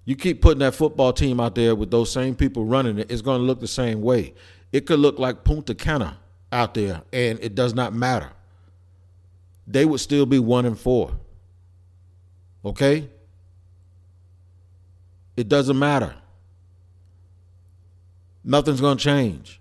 You 0.04 0.16
keep 0.16 0.42
putting 0.42 0.58
that 0.58 0.74
football 0.74 1.14
team 1.14 1.40
out 1.40 1.54
there 1.54 1.74
with 1.74 1.90
those 1.90 2.12
same 2.12 2.34
people 2.34 2.66
running 2.66 2.98
it, 2.98 3.10
it's 3.10 3.22
going 3.22 3.40
to 3.40 3.44
look 3.44 3.60
the 3.60 3.68
same 3.68 4.02
way. 4.02 4.34
It 4.70 4.84
could 4.84 4.98
look 4.98 5.18
like 5.18 5.44
Punta 5.44 5.74
Cana 5.74 6.18
out 6.52 6.74
there, 6.74 7.02
and 7.10 7.38
it 7.40 7.54
does 7.54 7.72
not 7.72 7.94
matter. 7.94 8.30
They 9.66 9.86
would 9.86 10.00
still 10.00 10.26
be 10.26 10.38
one 10.38 10.66
and 10.66 10.78
four. 10.78 11.12
Okay? 12.66 13.08
It 15.36 15.48
doesn't 15.48 15.78
matter. 15.78 16.14
Nothing's 18.44 18.80
going 18.80 18.98
to 18.98 19.04
change. 19.04 19.60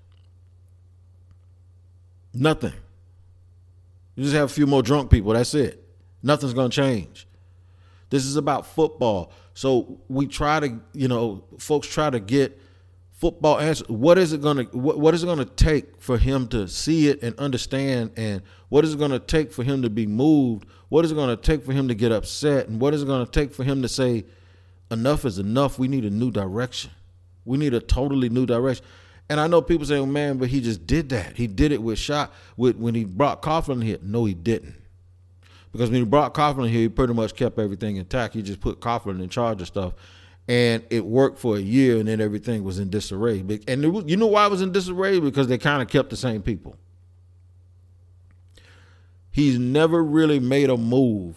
Nothing. 2.33 2.73
You 4.15 4.23
just 4.23 4.35
have 4.35 4.45
a 4.45 4.53
few 4.53 4.67
more 4.67 4.83
drunk 4.83 5.09
people. 5.11 5.33
That's 5.33 5.53
it. 5.53 5.83
Nothing's 6.21 6.53
going 6.53 6.69
to 6.69 6.75
change. 6.75 7.27
This 8.09 8.25
is 8.25 8.35
about 8.35 8.65
football. 8.65 9.31
So 9.53 9.99
we 10.07 10.27
try 10.27 10.59
to, 10.59 10.79
you 10.93 11.07
know, 11.07 11.43
folks 11.57 11.87
try 11.87 12.09
to 12.09 12.19
get 12.19 12.59
football 13.13 13.59
answers. 13.59 13.87
What 13.89 14.17
is 14.17 14.33
it 14.33 14.41
going 14.41 14.57
to 14.57 14.77
what, 14.77 14.99
what 14.99 15.13
is 15.13 15.23
it 15.23 15.27
going 15.27 15.39
to 15.39 15.45
take 15.45 16.01
for 16.01 16.17
him 16.17 16.47
to 16.49 16.67
see 16.67 17.09
it 17.09 17.21
and 17.21 17.37
understand 17.37 18.11
and 18.15 18.41
what 18.69 18.85
is 18.85 18.93
it 18.93 18.99
going 18.99 19.11
to 19.11 19.19
take 19.19 19.51
for 19.51 19.63
him 19.63 19.81
to 19.81 19.89
be 19.89 20.07
moved? 20.07 20.65
What 20.87 21.05
is 21.05 21.11
it 21.11 21.15
going 21.15 21.35
to 21.35 21.41
take 21.41 21.65
for 21.65 21.73
him 21.73 21.87
to 21.89 21.95
get 21.95 22.11
upset 22.11 22.67
and 22.67 22.79
what 22.79 22.93
is 22.93 23.03
it 23.03 23.05
going 23.05 23.25
to 23.25 23.31
take 23.31 23.53
for 23.53 23.63
him 23.63 23.81
to 23.81 23.89
say 23.89 24.25
enough 24.89 25.25
is 25.25 25.37
enough? 25.37 25.77
We 25.77 25.87
need 25.87 26.05
a 26.05 26.09
new 26.09 26.31
direction. 26.31 26.91
We 27.49 27.57
need 27.57 27.73
a 27.73 27.79
totally 27.79 28.29
new 28.29 28.45
direction. 28.45 28.85
And 29.27 29.39
I 29.39 29.47
know 29.47 29.59
people 29.59 29.85
say, 29.85 29.95
well, 29.95 30.05
man, 30.05 30.37
but 30.37 30.49
he 30.49 30.61
just 30.61 30.85
did 30.85 31.09
that. 31.09 31.35
He 31.35 31.47
did 31.47 31.71
it 31.71 31.81
with 31.81 31.97
shot 31.97 32.31
with 32.57 32.75
when 32.77 32.93
he 32.93 33.05
brought 33.05 33.41
Coughlin 33.41 33.83
here. 33.83 33.97
No, 34.03 34.25
he 34.25 34.35
didn't. 34.35 34.75
Because 35.71 35.89
when 35.89 35.99
he 35.99 36.05
brought 36.05 36.35
Coughlin 36.35 36.69
here, 36.69 36.81
he 36.81 36.89
pretty 36.89 37.13
much 37.13 37.35
kept 37.35 37.57
everything 37.57 37.97
intact. 37.97 38.35
He 38.35 38.43
just 38.43 38.59
put 38.59 38.79
Coughlin 38.79 39.19
in 39.19 39.29
charge 39.29 39.61
of 39.61 39.67
stuff. 39.67 39.93
And 40.47 40.83
it 40.91 41.03
worked 41.03 41.39
for 41.39 41.57
a 41.57 41.59
year, 41.59 41.97
and 41.97 42.07
then 42.07 42.21
everything 42.21 42.63
was 42.63 42.77
in 42.77 42.91
disarray. 42.91 43.43
And 43.67 43.93
was, 43.93 44.05
you 44.05 44.15
know 44.15 44.27
why 44.27 44.45
it 44.45 44.51
was 44.51 44.61
in 44.61 44.71
disarray? 44.71 45.19
Because 45.19 45.47
they 45.47 45.57
kind 45.57 45.81
of 45.81 45.87
kept 45.87 46.11
the 46.11 46.17
same 46.17 46.43
people. 46.43 46.75
He's 49.31 49.57
never 49.57 50.03
really 50.03 50.39
made 50.39 50.69
a 50.69 50.77
move 50.77 51.35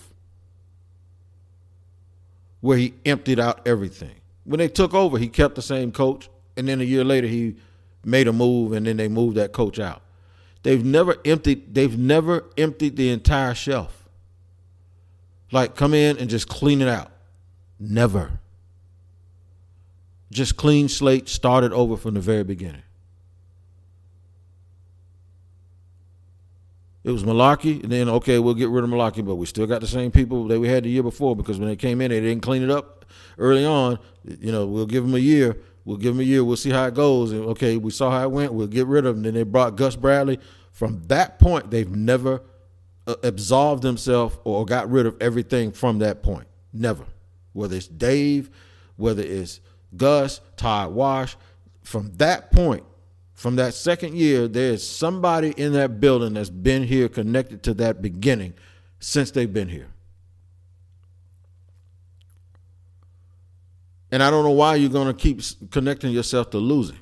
where 2.61 2.77
he 2.77 2.95
emptied 3.07 3.41
out 3.41 3.67
everything. 3.67 4.22
When 4.45 4.59
they 4.59 4.69
took 4.69 4.95
over, 4.95 5.19
he 5.19 5.29
kept 5.29 5.55
the 5.55 5.63
same 5.63 5.93
coach, 5.93 6.29
and 6.57 6.69
then 6.69 6.81
a 6.81 6.85
year 6.85 7.05
later 7.05 7.27
he 7.27 7.57
made 8.05 8.29
a 8.29 8.33
move, 8.33 8.73
and 8.73 8.87
then 8.87 8.97
they 8.97 9.09
moved 9.09 9.37
that 9.37 9.53
coach 9.53 9.79
out. 9.79 10.03
They've 10.63 10.85
never 10.85 11.17
emptied. 11.25 11.75
They've 11.75 11.97
never 11.97 12.45
emptied 12.57 12.97
the 12.97 13.11
entire 13.11 13.55
shelf. 13.55 14.09
Like, 15.51 15.77
come 15.77 15.93
in 15.93 16.19
and 16.19 16.31
just 16.31 16.49
clean 16.49 16.81
it 16.81 16.89
out. 16.89 17.11
Never. 17.79 18.41
Just 20.31 20.57
clean 20.57 20.89
slate, 20.89 21.29
started 21.29 21.73
over 21.73 21.97
from 21.97 22.15
the 22.15 22.21
very 22.21 22.45
beginning. 22.45 22.83
It 27.05 27.11
was 27.11 27.25
Mularkey, 27.25 27.83
and 27.83 27.91
then 27.91 28.09
okay, 28.09 28.39
we'll 28.39 28.55
get 28.55 28.69
rid 28.69 28.85
of 28.85 28.91
Mularkey, 28.91 29.25
but 29.25 29.35
we 29.35 29.47
still 29.47 29.67
got 29.67 29.81
the 29.81 29.89
same 29.89 30.13
people 30.13 30.47
that 30.49 30.61
we 30.61 30.69
had 30.69 30.85
the 30.85 30.91
year 30.91 31.03
before 31.03 31.35
because 31.35 31.59
when 31.59 31.69
they 31.69 31.77
came 31.77 32.01
in, 32.01 32.11
they 32.11 32.21
didn't 32.21 32.43
clean 32.43 32.63
it 32.63 32.71
up 32.71 33.05
early 33.39 33.65
on. 33.65 33.99
You 34.25 34.53
know, 34.53 34.67
we'll 34.67 34.87
give 34.87 35.05
them 35.05 35.15
a 35.15 35.19
year. 35.19 35.57
We'll 35.85 35.97
give 35.97 36.15
them 36.15 36.21
a 36.21 36.25
year. 36.25 36.45
We'll 36.45 36.57
see 36.57 36.71
how 36.71 36.87
it 36.87 36.95
goes. 36.95 37.33
And 37.33 37.45
okay, 37.47 37.77
we 37.77 37.91
saw 37.91 38.11
how 38.11 38.23
it 38.23 38.31
went. 38.31 38.55
We'll 38.55 38.69
get 38.69 38.87
rid 38.87 39.05
of 39.05 39.17
them. 39.17 39.25
Then 39.25 39.35
they 39.35 39.43
brought 39.43 39.77
Gus 39.77 39.97
Bradley. 39.97 40.39
From 40.71 41.03
that 41.09 41.39
point, 41.39 41.71
they've 41.71 41.91
never 41.91 42.41
uh, 43.07 43.17
absolved 43.25 43.83
themselves 43.83 44.39
or 44.45 44.65
got 44.65 44.91
rid 44.91 45.07
of 45.07 45.17
everything 45.21 45.73
from 45.73 45.99
that 45.99 46.23
point. 46.23 46.47
Never. 46.73 47.05
Whether 47.53 47.77
it's 47.77 47.89
Dave, 47.89 48.49
whether 48.97 49.23
it's 49.23 49.61
Gus, 49.97 50.41
Todd 50.57 50.93
Wash, 50.93 51.37
from 51.83 52.13
that 52.17 52.53
point, 52.53 52.85
from 53.43 53.57
that 53.57 53.75
second 53.75 54.15
year, 54.17 54.47
there's 54.47 54.87
somebody 54.87 55.51
in 55.57 55.73
that 55.73 56.01
building 56.01 56.35
that's 56.35 56.49
been 56.49 56.85
here 56.85 57.09
connected 57.09 57.63
to 57.65 57.75
that 57.75 58.01
beginning 58.01 58.55
since 59.01 59.33
they've 59.33 59.53
been 59.53 59.69
here. 59.69 59.89
And 64.11 64.23
I 64.23 64.31
don't 64.31 64.45
know 64.45 64.51
why 64.51 64.77
you're 64.77 64.91
going 64.91 65.09
to 65.09 65.15
keep 65.15 65.41
connecting 65.71 66.13
yourself 66.13 66.51
to 66.51 66.59
losing 66.59 66.99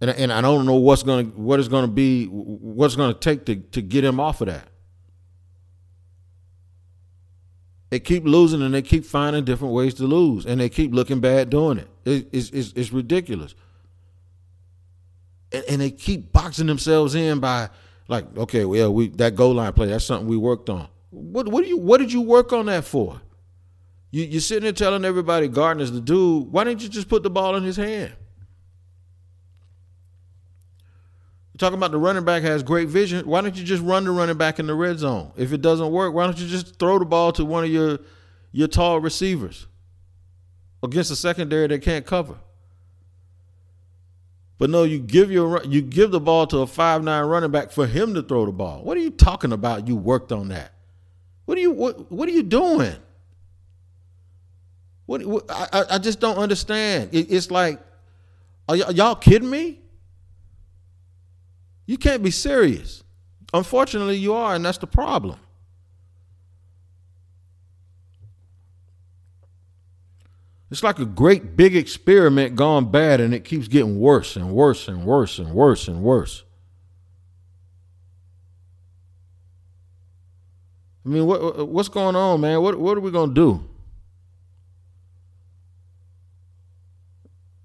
and 0.00 0.10
and 0.10 0.32
I 0.32 0.40
don't 0.40 0.66
know 0.66 0.74
what's 0.74 1.02
gonna 1.02 1.24
what 1.24 1.60
is 1.60 1.68
gonna 1.68 1.88
be 1.88 2.26
what's 2.26 2.96
gonna 2.96 3.14
take 3.14 3.46
to 3.46 3.56
to 3.56 3.80
get 3.80 4.04
him 4.04 4.20
off 4.20 4.40
of 4.40 4.48
that. 4.48 4.68
They 7.90 8.00
keep 8.00 8.24
losing 8.24 8.60
and 8.60 8.74
they 8.74 8.82
keep 8.82 9.04
finding 9.04 9.44
different 9.44 9.72
ways 9.72 9.94
to 9.94 10.04
lose, 10.04 10.46
and 10.46 10.60
they 10.60 10.68
keep 10.68 10.92
looking 10.92 11.20
bad 11.20 11.48
doing 11.48 11.78
it. 11.78 11.88
it 12.04 12.28
it's, 12.32 12.50
it's, 12.50 12.72
it's 12.72 12.92
ridiculous. 12.92 13.54
And, 15.54 15.64
and 15.68 15.80
they 15.80 15.90
keep 15.90 16.32
boxing 16.32 16.66
themselves 16.66 17.14
in 17.14 17.40
by 17.40 17.70
like, 18.08 18.36
okay, 18.36 18.64
well, 18.64 18.92
we 18.92 19.08
that 19.08 19.34
goal 19.34 19.54
line 19.54 19.72
play 19.72 19.86
that's 19.86 20.04
something 20.04 20.28
we 20.28 20.36
worked 20.36 20.68
on. 20.68 20.88
What 21.10 21.48
what 21.48 21.62
do 21.62 21.70
you 21.70 21.78
what 21.78 21.98
did 21.98 22.12
you 22.12 22.22
work 22.22 22.52
on 22.52 22.66
that 22.66 22.84
for? 22.84 23.20
You 24.10 24.24
you're 24.24 24.40
sitting 24.40 24.64
there 24.64 24.72
telling 24.72 25.04
everybody 25.04 25.48
Gardner's 25.48 25.92
the 25.92 26.00
dude. 26.00 26.52
Why 26.52 26.64
didn't 26.64 26.82
you 26.82 26.88
just 26.88 27.08
put 27.08 27.22
the 27.22 27.30
ball 27.30 27.56
in 27.56 27.62
his 27.62 27.76
hand? 27.76 28.12
You're 31.52 31.58
talking 31.58 31.78
about 31.78 31.92
the 31.92 31.98
running 31.98 32.24
back 32.24 32.42
has 32.42 32.64
great 32.64 32.88
vision. 32.88 33.26
Why 33.26 33.40
don't 33.40 33.54
you 33.54 33.62
just 33.62 33.82
run 33.82 34.04
the 34.04 34.10
running 34.10 34.36
back 34.36 34.58
in 34.58 34.66
the 34.66 34.74
red 34.74 34.98
zone? 34.98 35.32
If 35.36 35.52
it 35.52 35.62
doesn't 35.62 35.92
work, 35.92 36.12
why 36.12 36.24
don't 36.24 36.36
you 36.36 36.48
just 36.48 36.80
throw 36.80 36.98
the 36.98 37.04
ball 37.04 37.30
to 37.32 37.44
one 37.44 37.62
of 37.62 37.70
your 37.70 38.00
your 38.50 38.66
tall 38.66 38.98
receivers 38.98 39.68
against 40.82 41.12
a 41.12 41.16
secondary 41.16 41.68
that 41.68 41.80
can't 41.82 42.04
cover? 42.04 42.36
But 44.58 44.70
no, 44.70 44.84
you 44.84 44.98
give 45.00 45.30
your 45.32 45.62
you 45.64 45.82
give 45.82 46.10
the 46.10 46.20
ball 46.20 46.46
to 46.48 46.58
a 46.58 46.66
five 46.66 47.02
nine 47.02 47.24
running 47.26 47.50
back 47.50 47.72
for 47.72 47.86
him 47.86 48.14
to 48.14 48.22
throw 48.22 48.46
the 48.46 48.52
ball. 48.52 48.82
What 48.84 48.96
are 48.96 49.00
you 49.00 49.10
talking 49.10 49.52
about? 49.52 49.88
You 49.88 49.96
worked 49.96 50.32
on 50.32 50.48
that. 50.48 50.72
What 51.44 51.58
are 51.58 51.60
you 51.60 51.72
what 51.72 52.10
What 52.12 52.28
are 52.28 52.32
you 52.32 52.42
doing? 52.44 52.96
What, 55.06 55.24
what 55.26 55.44
I 55.50 55.84
I 55.92 55.98
just 55.98 56.20
don't 56.20 56.38
understand. 56.38 57.10
It, 57.12 57.30
it's 57.30 57.50
like, 57.50 57.80
are 58.68 58.76
y- 58.76 58.90
y'all 58.94 59.16
kidding 59.16 59.50
me? 59.50 59.80
You 61.86 61.98
can't 61.98 62.22
be 62.22 62.30
serious. 62.30 63.02
Unfortunately, 63.52 64.16
you 64.16 64.34
are, 64.34 64.54
and 64.54 64.64
that's 64.64 64.78
the 64.78 64.86
problem. 64.86 65.38
It's 70.74 70.82
like 70.82 70.98
a 70.98 71.04
great 71.04 71.56
big 71.56 71.76
experiment 71.76 72.56
gone 72.56 72.90
bad, 72.90 73.20
and 73.20 73.32
it 73.32 73.44
keeps 73.44 73.68
getting 73.68 74.00
worse 74.00 74.34
and 74.34 74.50
worse 74.50 74.88
and 74.88 75.04
worse 75.04 75.38
and 75.38 75.54
worse 75.54 75.86
and 75.86 76.02
worse. 76.02 76.42
I 81.06 81.10
mean, 81.10 81.26
what 81.26 81.68
what's 81.68 81.88
going 81.88 82.16
on, 82.16 82.40
man? 82.40 82.60
What 82.60 82.76
what 82.76 82.98
are 82.98 83.00
we 83.00 83.12
gonna 83.12 83.32
do? 83.32 83.64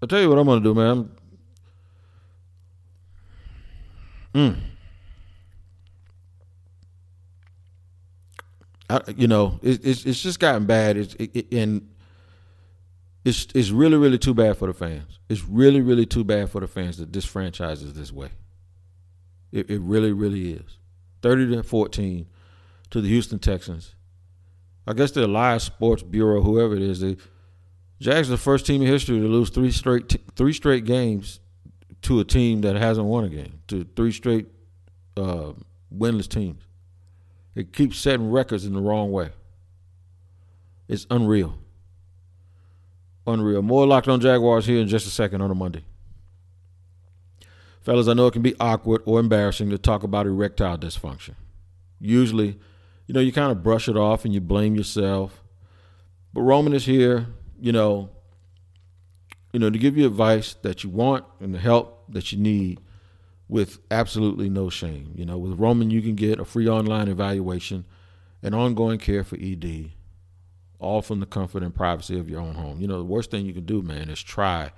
I'll 0.04 0.08
tell 0.08 0.22
you 0.22 0.30
what 0.30 0.38
I'm 0.38 0.46
gonna 0.46 0.62
do, 0.62 0.76
man. 0.76 1.10
Mm. 4.36 4.60
I, 8.88 9.02
you 9.18 9.28
know, 9.28 9.60
it, 9.64 9.84
it's 9.84 10.06
it's 10.06 10.22
just 10.22 10.40
gotten 10.40 10.68
bad. 10.68 10.96
It's 10.96 11.16
it, 11.16 11.32
it, 11.34 11.54
and 11.54 11.90
it's 13.30 13.48
it's 13.54 13.70
really 13.70 13.98
really 13.98 14.18
too 14.18 14.34
bad 14.34 14.58
for 14.58 14.68
the 14.68 14.74
fans. 14.74 15.20
It's 15.30 15.44
really 15.44 15.82
really 15.82 16.06
too 16.06 16.24
bad 16.24 16.50
for 16.50 16.60
the 16.60 16.68
fans 16.68 16.98
that 16.98 17.14
this 17.14 17.26
franchise 17.26 17.82
is 17.84 17.94
this 17.94 18.12
way. 18.12 18.30
It, 19.52 19.70
it 19.70 19.82
really 19.82 20.12
really 20.12 20.54
is. 20.54 20.78
Thirty 21.22 21.48
to 21.56 21.64
fourteen 21.64 22.28
to 22.90 23.02
the 23.02 23.08
Houston 23.08 23.40
Texans. 23.40 23.96
I 24.88 24.94
guess 24.94 25.12
the 25.12 25.26
Elias 25.26 25.64
Sports 25.64 26.02
Bureau, 26.02 26.42
whoever 26.42 26.76
it 26.76 26.82
is, 26.82 27.00
they 27.00 27.18
Jags 28.00 28.30
are 28.30 28.32
the 28.32 28.38
first 28.38 28.66
team 28.66 28.82
in 28.82 28.88
history 28.88 29.20
to 29.20 29.28
lose 29.28 29.50
three 29.50 29.72
straight 29.72 30.10
t- 30.10 30.20
three 30.36 30.54
straight 30.54 30.86
games 30.86 31.40
to 32.04 32.20
a 32.20 32.24
team 32.24 32.62
that 32.62 32.76
hasn't 32.76 33.06
won 33.06 33.26
a 33.26 33.30
game. 33.30 33.60
To 33.68 33.86
three 33.96 34.12
straight 34.12 34.48
uh, 35.18 35.54
winless 35.94 36.28
teams. 36.28 36.64
It 37.56 37.74
keeps 37.74 37.98
setting 37.98 38.32
records 38.32 38.66
in 38.66 38.74
the 38.74 38.82
wrong 38.82 39.12
way. 39.12 39.32
It's 40.88 41.06
unreal. 41.12 41.58
Unreal. 43.30 43.62
More 43.62 43.86
locked 43.86 44.08
on 44.08 44.20
Jaguars 44.20 44.66
here 44.66 44.80
in 44.80 44.88
just 44.88 45.08
a 45.08 45.10
second 45.10 45.42
on 45.42 45.52
a 45.52 45.56
Monday. 45.56 45.84
Fellas, 47.82 48.08
I 48.08 48.14
know 48.14 48.28
it 48.28 48.34
can 48.34 48.42
be 48.42 48.56
awkward 48.60 49.02
or 49.06 49.20
embarrassing 49.20 49.70
to 49.70 49.78
talk 49.78 50.04
about 50.04 50.26
erectile 50.26 50.78
dysfunction. 50.78 51.36
Usually, 52.00 52.60
you 53.08 53.14
know, 53.14 53.20
you 53.20 53.32
kind 53.32 53.52
of 53.52 53.64
brush 53.64 53.88
it 53.88 53.98
off 53.98 54.26
and 54.26 54.34
you 54.34 54.42
blame 54.42 54.76
yourself. 54.76 55.42
But 56.34 56.42
Roman 56.42 56.74
is 56.74 56.86
here, 56.86 57.28
you 57.60 57.72
know, 57.72 58.10
you 59.52 59.60
know, 59.60 59.70
to 59.70 59.78
give 59.80 59.98
you 59.98 60.06
advice 60.06 60.54
that 60.62 60.84
you 60.84 60.90
want 60.90 61.26
and 61.40 61.54
the 61.54 61.60
help 61.60 62.04
that 62.10 62.32
you 62.32 62.38
need 62.38 62.80
with 63.48 63.80
absolutely 63.90 64.50
no 64.50 64.70
shame. 64.70 65.14
You 65.16 65.26
know, 65.26 65.38
with 65.38 65.60
Roman 65.60 65.90
you 65.90 66.02
can 66.02 66.16
get 66.16 66.40
a 66.40 66.46
free 66.46 66.68
online 66.68 67.08
evaluation 67.08 67.86
and 68.44 68.54
ongoing 68.54 69.00
care 69.00 69.24
for 69.24 69.38
ED, 69.38 69.92
all 70.80 71.02
from 71.02 71.20
the 71.20 71.26
comfort 71.26 71.62
and 71.62 71.76
privacy 71.76 72.18
of 72.18 72.30
your 72.30 72.40
own 72.40 72.56
home. 72.56 72.82
You 72.82 72.88
know, 72.88 72.98
the 72.98 73.06
worst 73.06 73.32
thing 73.32 73.46
you 73.46 73.54
can 73.54 73.66
do, 73.66 73.82
man, 73.82 74.10
is 74.10 74.22
try 74.22 74.72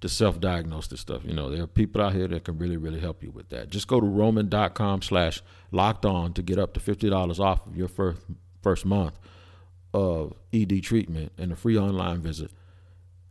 to 0.00 0.08
self-diagnose 0.08 0.88
this 0.88 1.00
stuff. 1.00 1.24
You 1.24 1.32
know, 1.32 1.48
there 1.48 1.62
are 1.62 1.68
people 1.68 2.02
out 2.02 2.12
here 2.12 2.28
that 2.28 2.44
can 2.44 2.58
really, 2.58 2.76
really 2.76 3.00
help 3.00 3.22
you 3.22 3.30
with 3.30 3.48
that. 3.50 3.70
Just 3.70 3.88
go 3.88 4.00
to 4.00 4.06
roman.com 4.06 5.02
slash 5.02 5.42
locked 5.70 6.04
on 6.04 6.32
to 6.34 6.42
get 6.42 6.58
up 6.58 6.74
to 6.74 6.80
$50 6.80 7.40
off 7.40 7.66
of 7.66 7.76
your 7.76 7.88
first, 7.88 8.20
first 8.62 8.84
month 8.84 9.18
of 9.94 10.34
ED 10.52 10.82
treatment 10.82 11.32
and 11.38 11.52
a 11.52 11.56
free 11.56 11.78
online 11.78 12.20
visit 12.20 12.50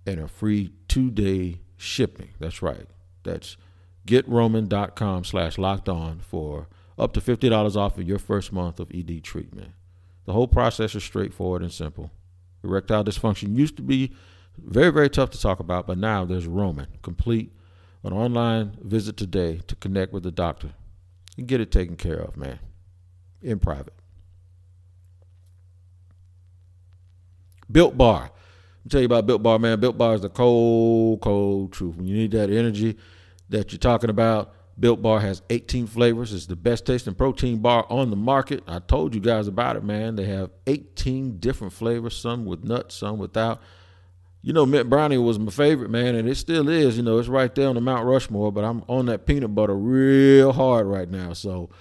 and 0.07 0.19
a 0.19 0.27
free 0.27 0.71
two-day 0.87 1.59
shipping. 1.77 2.29
That's 2.39 2.61
right. 2.61 2.87
That's 3.23 3.57
getroman.com 4.07 5.23
slash 5.23 5.57
locked 5.57 5.89
on 5.89 6.19
for 6.19 6.67
up 6.97 7.13
to 7.13 7.21
$50 7.21 7.75
off 7.75 7.97
of 7.97 8.07
your 8.07 8.19
first 8.19 8.51
month 8.53 8.79
of 8.79 8.89
ED 8.93 9.23
treatment. 9.23 9.71
The 10.25 10.33
whole 10.33 10.47
process 10.47 10.95
is 10.95 11.03
straightforward 11.03 11.61
and 11.61 11.71
simple. 11.71 12.11
Erectile 12.63 13.03
dysfunction 13.03 13.55
used 13.55 13.77
to 13.77 13.83
be 13.83 14.13
very, 14.57 14.91
very 14.91 15.09
tough 15.09 15.29
to 15.31 15.41
talk 15.41 15.59
about, 15.59 15.85
but 15.85 15.97
now 15.97 16.25
there's 16.25 16.47
Roman. 16.47 16.87
Complete 17.03 17.51
an 18.03 18.13
online 18.13 18.77
visit 18.81 19.17
today 19.17 19.61
to 19.67 19.75
connect 19.75 20.13
with 20.13 20.23
the 20.23 20.31
doctor 20.31 20.71
and 21.37 21.47
get 21.47 21.59
it 21.59 21.71
taken 21.71 21.95
care 21.95 22.19
of, 22.19 22.37
man, 22.37 22.59
in 23.41 23.59
private. 23.59 23.93
Built 27.71 27.97
Bar. 27.97 28.23
I'll 28.23 28.89
tell 28.89 29.01
you 29.01 29.07
about 29.07 29.25
Built 29.25 29.41
Bar, 29.41 29.59
man. 29.59 29.79
Built 29.79 29.97
Bar 29.97 30.15
is 30.15 30.21
the 30.21 30.29
cold, 30.29 31.21
cold 31.21 31.73
truth. 31.73 31.95
When 31.95 32.05
you 32.05 32.15
need 32.15 32.31
that 32.31 32.49
energy 32.49 32.97
that 33.49 33.71
you're 33.71 33.79
talking 33.79 34.09
about, 34.09 34.53
Built 34.77 35.01
Bar 35.01 35.21
has 35.21 35.41
18 35.49 35.87
flavors. 35.87 36.33
It's 36.33 36.47
the 36.47 36.55
best 36.55 36.85
tasting 36.85 37.15
protein 37.15 37.59
bar 37.59 37.85
on 37.89 38.09
the 38.09 38.15
market. 38.15 38.63
I 38.67 38.79
told 38.79 39.15
you 39.15 39.21
guys 39.21 39.47
about 39.47 39.77
it, 39.77 39.83
man. 39.83 40.15
They 40.15 40.25
have 40.25 40.51
18 40.67 41.39
different 41.39 41.73
flavors, 41.73 42.17
some 42.17 42.45
with 42.45 42.63
nuts, 42.63 42.95
some 42.95 43.17
without 43.17 43.61
you 44.45 44.53
know, 44.53 44.67
mint 44.67 44.91
brownie 44.91 45.17
was 45.17 45.39
my 45.39 45.49
favorite, 45.49 45.89
man, 45.89 46.13
and 46.13 46.29
it 46.29 46.35
still 46.35 46.69
is. 46.69 46.97
You 46.97 47.03
know, 47.03 47.17
it's 47.17 47.27
right 47.27 47.53
there 47.55 47.67
on 47.67 47.73
the 47.73 47.81
Mount 47.81 48.05
Rushmore, 48.05 48.51
but 48.51 48.63
I'm 48.63 48.83
on 48.87 49.07
that 49.07 49.25
peanut 49.25 49.55
butter 49.55 49.75
real 49.75 50.53
hard 50.53 50.85
right 50.85 51.09
now. 51.09 51.33
So 51.33 51.71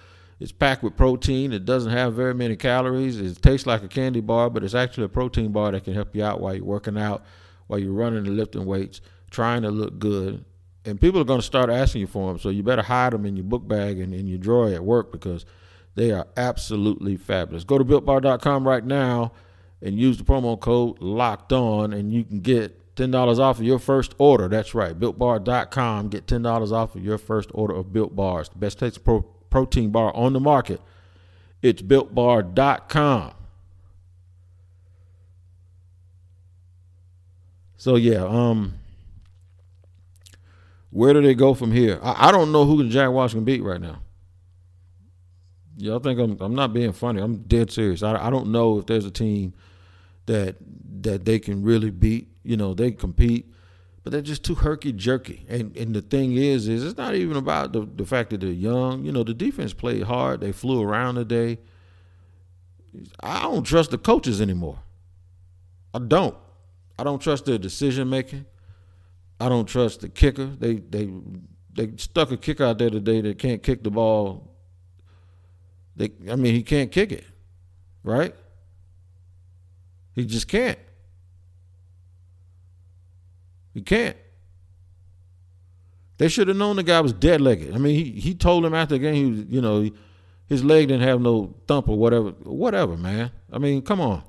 it's 0.40 0.50
packed 0.50 0.82
with 0.82 0.96
protein. 0.96 1.52
It 1.52 1.66
doesn't 1.66 1.92
have 1.92 2.14
very 2.14 2.32
many 2.32 2.56
calories. 2.56 3.20
It 3.20 3.42
tastes 3.42 3.66
like 3.66 3.82
a 3.82 3.88
candy 3.88 4.22
bar, 4.22 4.48
but 4.48 4.64
it's 4.64 4.74
actually 4.74 5.04
a 5.04 5.10
protein 5.10 5.52
bar 5.52 5.72
that 5.72 5.84
can 5.84 5.92
help 5.92 6.16
you 6.16 6.24
out 6.24 6.40
while 6.40 6.54
you're 6.54 6.64
working 6.64 6.96
out, 6.96 7.22
while 7.66 7.78
you're 7.78 7.92
running 7.92 8.26
and 8.26 8.34
lifting 8.34 8.64
weights, 8.64 9.02
trying 9.30 9.60
to 9.60 9.70
look 9.70 9.98
good. 9.98 10.42
And 10.84 11.00
people 11.00 11.20
are 11.20 11.24
going 11.24 11.40
to 11.40 11.46
start 11.46 11.70
asking 11.70 12.02
you 12.02 12.06
for 12.06 12.28
them, 12.28 12.38
so 12.38 12.50
you 12.50 12.62
better 12.62 12.82
hide 12.82 13.14
them 13.14 13.24
in 13.24 13.36
your 13.36 13.44
book 13.44 13.66
bag 13.66 13.98
and 13.98 14.14
in 14.14 14.26
your 14.26 14.38
drawer 14.38 14.68
at 14.68 14.84
work 14.84 15.10
because 15.12 15.46
they 15.94 16.10
are 16.10 16.26
absolutely 16.36 17.16
fabulous. 17.16 17.64
Go 17.64 17.78
to 17.78 17.84
builtbar.com 17.84 18.68
right 18.68 18.84
now 18.84 19.32
and 19.80 19.98
use 19.98 20.18
the 20.18 20.24
promo 20.24 20.58
code 20.60 21.00
locked 21.00 21.52
on 21.52 21.92
and 21.92 22.12
you 22.12 22.24
can 22.24 22.40
get 22.40 22.94
$10 22.96 23.38
off 23.38 23.58
of 23.58 23.64
your 23.64 23.78
first 23.78 24.14
order. 24.18 24.48
That's 24.48 24.74
right. 24.74 24.98
BuiltBar.com. 24.98 26.08
Get 26.08 26.26
$10 26.26 26.72
off 26.72 26.94
of 26.94 27.04
your 27.04 27.18
first 27.18 27.50
order 27.52 27.74
of 27.74 27.92
Built 27.92 28.14
Bars. 28.14 28.48
The 28.48 28.58
best 28.58 28.78
tasting 28.78 29.02
pro- 29.02 29.22
protein 29.50 29.90
bar 29.90 30.14
on 30.14 30.32
the 30.32 30.40
market. 30.40 30.80
It's 31.62 31.82
BuiltBar.com. 31.82 33.32
So 37.76 37.96
yeah, 37.96 38.24
um, 38.24 38.74
where 40.94 41.12
do 41.12 41.20
they 41.20 41.34
go 41.34 41.54
from 41.54 41.72
here? 41.72 41.98
I, 42.04 42.28
I 42.28 42.32
don't 42.32 42.52
know 42.52 42.64
who 42.64 42.80
the 42.80 42.88
Jaguars 42.88 43.34
can 43.34 43.42
beat 43.42 43.64
right 43.64 43.80
now. 43.80 43.98
Y'all 45.76 45.98
think 45.98 46.20
I'm 46.20 46.40
I'm 46.40 46.54
not 46.54 46.72
being 46.72 46.92
funny. 46.92 47.20
I'm 47.20 47.38
dead 47.38 47.72
serious. 47.72 48.04
I, 48.04 48.28
I 48.28 48.30
don't 48.30 48.52
know 48.52 48.78
if 48.78 48.86
there's 48.86 49.04
a 49.04 49.10
team 49.10 49.54
that 50.26 50.54
that 51.00 51.24
they 51.24 51.40
can 51.40 51.64
really 51.64 51.90
beat. 51.90 52.28
You 52.44 52.56
know, 52.56 52.74
they 52.74 52.92
compete, 52.92 53.52
but 54.04 54.12
they're 54.12 54.22
just 54.22 54.44
too 54.44 54.54
herky 54.54 54.92
jerky. 54.92 55.44
And 55.48 55.76
and 55.76 55.96
the 55.96 56.00
thing 56.00 56.36
is, 56.36 56.68
is 56.68 56.84
it's 56.84 56.96
not 56.96 57.16
even 57.16 57.36
about 57.36 57.72
the 57.72 57.80
the 57.80 58.06
fact 58.06 58.30
that 58.30 58.38
they're 58.38 58.50
young. 58.50 59.04
You 59.04 59.10
know, 59.10 59.24
the 59.24 59.34
defense 59.34 59.72
played 59.72 60.04
hard. 60.04 60.40
They 60.40 60.52
flew 60.52 60.80
around 60.80 61.16
today. 61.16 61.58
I 63.18 63.42
don't 63.42 63.64
trust 63.64 63.90
the 63.90 63.98
coaches 63.98 64.40
anymore. 64.40 64.78
I 65.92 65.98
don't. 65.98 66.36
I 66.96 67.02
don't 67.02 67.20
trust 67.20 67.46
their 67.46 67.58
decision 67.58 68.08
making. 68.08 68.46
I 69.44 69.50
don't 69.50 69.66
trust 69.66 70.00
the 70.00 70.08
kicker. 70.08 70.46
They 70.46 70.76
they 70.76 71.10
they 71.74 71.90
stuck 71.96 72.30
a 72.30 72.36
kicker 72.38 72.64
out 72.64 72.78
there 72.78 72.88
today 72.88 73.20
that 73.20 73.38
can't 73.38 73.62
kick 73.62 73.82
the 73.82 73.90
ball. 73.90 74.56
They 75.96 76.12
I 76.30 76.36
mean 76.36 76.54
he 76.54 76.62
can't 76.62 76.90
kick 76.90 77.12
it, 77.12 77.26
right? 78.02 78.34
He 80.14 80.24
just 80.24 80.48
can't. 80.48 80.78
He 83.74 83.82
can't. 83.82 84.16
They 86.16 86.28
should 86.28 86.48
have 86.48 86.56
known 86.56 86.76
the 86.76 86.82
guy 86.82 87.02
was 87.02 87.12
dead 87.12 87.42
legged. 87.42 87.74
I 87.74 87.78
mean, 87.78 87.96
he, 87.96 88.12
he 88.12 88.34
told 88.34 88.64
him 88.64 88.72
after 88.72 88.94
the 88.94 89.00
game, 89.00 89.14
he 89.14 89.24
was, 89.24 89.46
you 89.50 89.60
know, 89.60 89.90
his 90.46 90.64
leg 90.64 90.88
didn't 90.88 91.06
have 91.06 91.20
no 91.20 91.54
thump 91.66 91.88
or 91.88 91.98
whatever. 91.98 92.30
Whatever, 92.30 92.96
man. 92.96 93.30
I 93.52 93.58
mean, 93.58 93.82
come 93.82 94.00
on. 94.00 94.22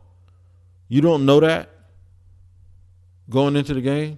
You 0.90 1.00
don't 1.00 1.26
know 1.26 1.40
that 1.40 1.70
going 3.30 3.56
into 3.56 3.76
the 3.76 3.82
game? 3.82 4.18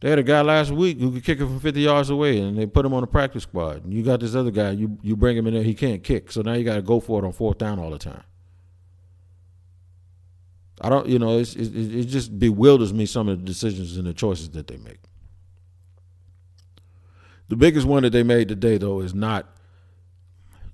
They 0.00 0.10
had 0.10 0.18
a 0.18 0.22
guy 0.22 0.42
last 0.42 0.70
week 0.70 1.00
who 1.00 1.10
could 1.10 1.24
kick 1.24 1.40
it 1.40 1.46
from 1.46 1.58
50 1.58 1.80
yards 1.80 2.10
away, 2.10 2.38
and 2.38 2.56
they 2.56 2.66
put 2.66 2.86
him 2.86 2.94
on 2.94 3.00
the 3.00 3.08
practice 3.08 3.42
squad. 3.42 3.84
And 3.84 3.92
you 3.92 4.02
got 4.04 4.20
this 4.20 4.34
other 4.34 4.52
guy, 4.52 4.70
you, 4.70 4.96
you 5.02 5.16
bring 5.16 5.36
him 5.36 5.46
in 5.48 5.54
there, 5.54 5.62
he 5.62 5.74
can't 5.74 6.04
kick. 6.04 6.30
So 6.30 6.42
now 6.42 6.52
you 6.52 6.64
got 6.64 6.76
to 6.76 6.82
go 6.82 7.00
for 7.00 7.22
it 7.22 7.26
on 7.26 7.32
fourth 7.32 7.58
down 7.58 7.80
all 7.80 7.90
the 7.90 7.98
time. 7.98 8.22
I 10.80 10.88
don't, 10.88 11.08
you 11.08 11.18
know, 11.18 11.38
it, 11.38 11.56
it 11.56 12.04
just 12.04 12.38
bewilders 12.38 12.92
me 12.92 13.06
some 13.06 13.28
of 13.28 13.40
the 13.40 13.44
decisions 13.44 13.96
and 13.96 14.06
the 14.06 14.14
choices 14.14 14.50
that 14.50 14.68
they 14.68 14.76
make. 14.76 15.00
The 17.48 17.56
biggest 17.56 17.86
one 17.86 18.04
that 18.04 18.10
they 18.10 18.22
made 18.22 18.48
today, 18.48 18.78
though, 18.78 19.00
is 19.00 19.14
not. 19.14 19.54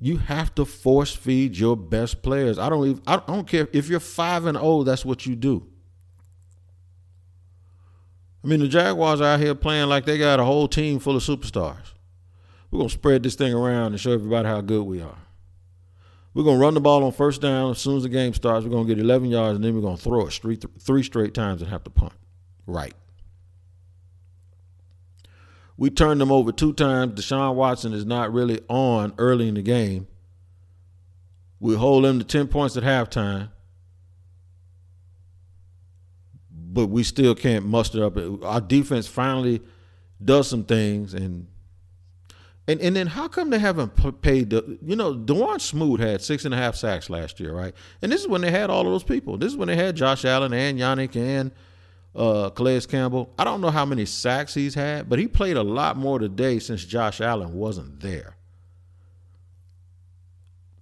You 0.01 0.19
have 0.19 0.55
to 0.57 0.67
force 0.67 1.15
feed 1.15 1.57
your 1.57 1.77
best 1.77 2.21
players. 2.21 2.59
I 2.59 2.69
don't 2.69 2.87
even. 2.87 3.03
I 3.07 3.17
don't 3.17 3.47
care 3.47 3.69
if 3.73 3.89
you're 3.89 4.01
five 4.01 4.45
and 4.45 4.59
zero. 4.59 4.67
Oh, 4.67 4.83
that's 4.85 5.05
what 5.05 5.25
you 5.25 5.37
do. 5.37 5.67
I 8.45 8.47
mean, 8.47 8.61
the 8.61 8.69
Jaguars 8.69 9.23
are 9.23 9.35
out 9.35 9.41
here 9.41 9.55
playing 9.55 9.89
like 9.89 10.05
they 10.05 10.19
got 10.19 10.39
a 10.39 10.45
whole 10.45 10.69
team 10.69 10.99
full 10.99 11.17
of 11.17 11.23
superstars. 11.23 11.95
We're 12.71 12.79
gonna 12.79 12.91
spread 12.91 13.23
this 13.23 13.37
thing 13.37 13.55
around 13.55 13.93
and 13.93 14.01
show 14.01 14.13
everybody 14.13 14.47
how 14.47 14.61
good 14.61 14.83
we 14.83 15.01
are. 15.01 15.17
We're 16.35 16.43
going 16.43 16.59
to 16.59 16.63
run 16.63 16.75
the 16.75 16.81
ball 16.81 17.05
on 17.05 17.13
first 17.13 17.41
down 17.41 17.71
as 17.71 17.79
soon 17.79 17.97
as 17.97 18.03
the 18.03 18.09
game 18.09 18.35
starts. 18.35 18.65
We're 18.65 18.73
going 18.73 18.89
to 18.89 18.95
get 18.95 19.01
11 19.01 19.31
yards, 19.31 19.55
and 19.55 19.65
then 19.65 19.75
we're 19.75 19.81
going 19.81 19.97
to 19.97 20.03
throw 20.03 20.27
it 20.27 20.33
three, 20.33 20.59
three 20.81 21.05
straight 21.05 21.33
times 21.33 21.63
and 21.63 21.71
have 21.71 21.85
to 21.85 21.91
punt. 21.91 22.13
Right. 22.67 22.95
We 25.77 25.91
turned 25.91 26.21
them 26.21 26.33
over 26.33 26.51
two 26.51 26.73
times. 26.73 27.15
Deshaun 27.15 27.55
Watson 27.55 27.93
is 27.93 28.05
not 28.05 28.33
really 28.33 28.61
on 28.69 29.15
early 29.17 29.47
in 29.47 29.55
the 29.55 29.63
game. 29.63 30.09
We 31.61 31.77
hold 31.77 32.05
them 32.05 32.19
to 32.19 32.25
10 32.25 32.49
points 32.49 32.77
at 32.77 32.83
halftime. 32.83 33.51
But 36.75 36.89
we 36.89 37.03
still 37.03 37.35
can't 37.35 37.65
muster 37.65 38.05
up. 38.05 38.17
Our 38.45 38.61
defense 38.61 39.07
finally 39.07 39.63
does 40.23 40.49
some 40.49 40.65
things 40.65 41.15
and 41.15 41.49
and 42.67 42.81
and 42.81 42.97
then 42.97 43.07
how 43.09 43.29
come 43.29 43.51
they 43.51 43.59
haven't 43.59 44.23
paid 44.23 44.51
the 44.51 44.79
you 44.83 44.97
know 44.97 45.15
Dawuane 45.15 45.61
Smoot 45.61 46.01
had 46.01 46.23
six 46.23 46.45
and 46.45 46.55
a 46.55 46.57
half 46.57 46.77
sacks 46.77 47.09
last 47.09 47.41
year, 47.41 47.53
right? 47.53 47.75
And 48.03 48.11
this 48.11 48.21
is 48.23 48.29
when 48.29 48.41
they 48.41 48.51
had 48.51 48.71
all 48.71 48.87
of 48.87 48.93
those 48.93 49.05
people. 49.05 49.37
This 49.37 49.53
is 49.53 49.57
when 49.57 49.69
they 49.69 49.77
had 49.77 49.97
Josh 49.97 50.25
Allen 50.25 50.53
and 50.53 50.79
Yannick 50.79 51.17
and 51.17 51.53
uh, 52.15 52.51
Calais 52.51 52.81
Campbell. 52.83 53.33
I 53.39 53.45
don't 53.45 53.61
know 53.61 53.71
how 53.71 53.85
many 53.85 54.07
sacks 54.07 54.55
he's 54.55 54.75
had, 54.75 55.09
but 55.09 55.19
he 55.19 55.29
played 55.29 55.57
a 55.57 55.63
lot 55.63 55.97
more 55.97 56.19
today 56.19 56.59
since 56.59 56.85
Josh 56.85 57.21
Allen 57.21 57.55
wasn't 57.55 58.01
there 58.01 58.37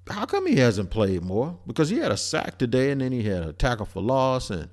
how 0.09 0.27
come 0.27 0.47
he 0.47 0.57
hasn't 0.57 0.91
played 0.91 1.23
more? 1.23 1.59
Because 1.67 1.89
he 1.89 1.99
had 1.99 2.13
a 2.13 2.17
sack 2.17 2.59
today, 2.59 2.91
and 2.91 3.01
then 3.01 3.13
he 3.13 3.23
had 3.23 3.43
a 3.43 3.53
tackle 3.53 3.87
for 3.87 4.03
loss, 4.03 4.51
and 4.51 4.69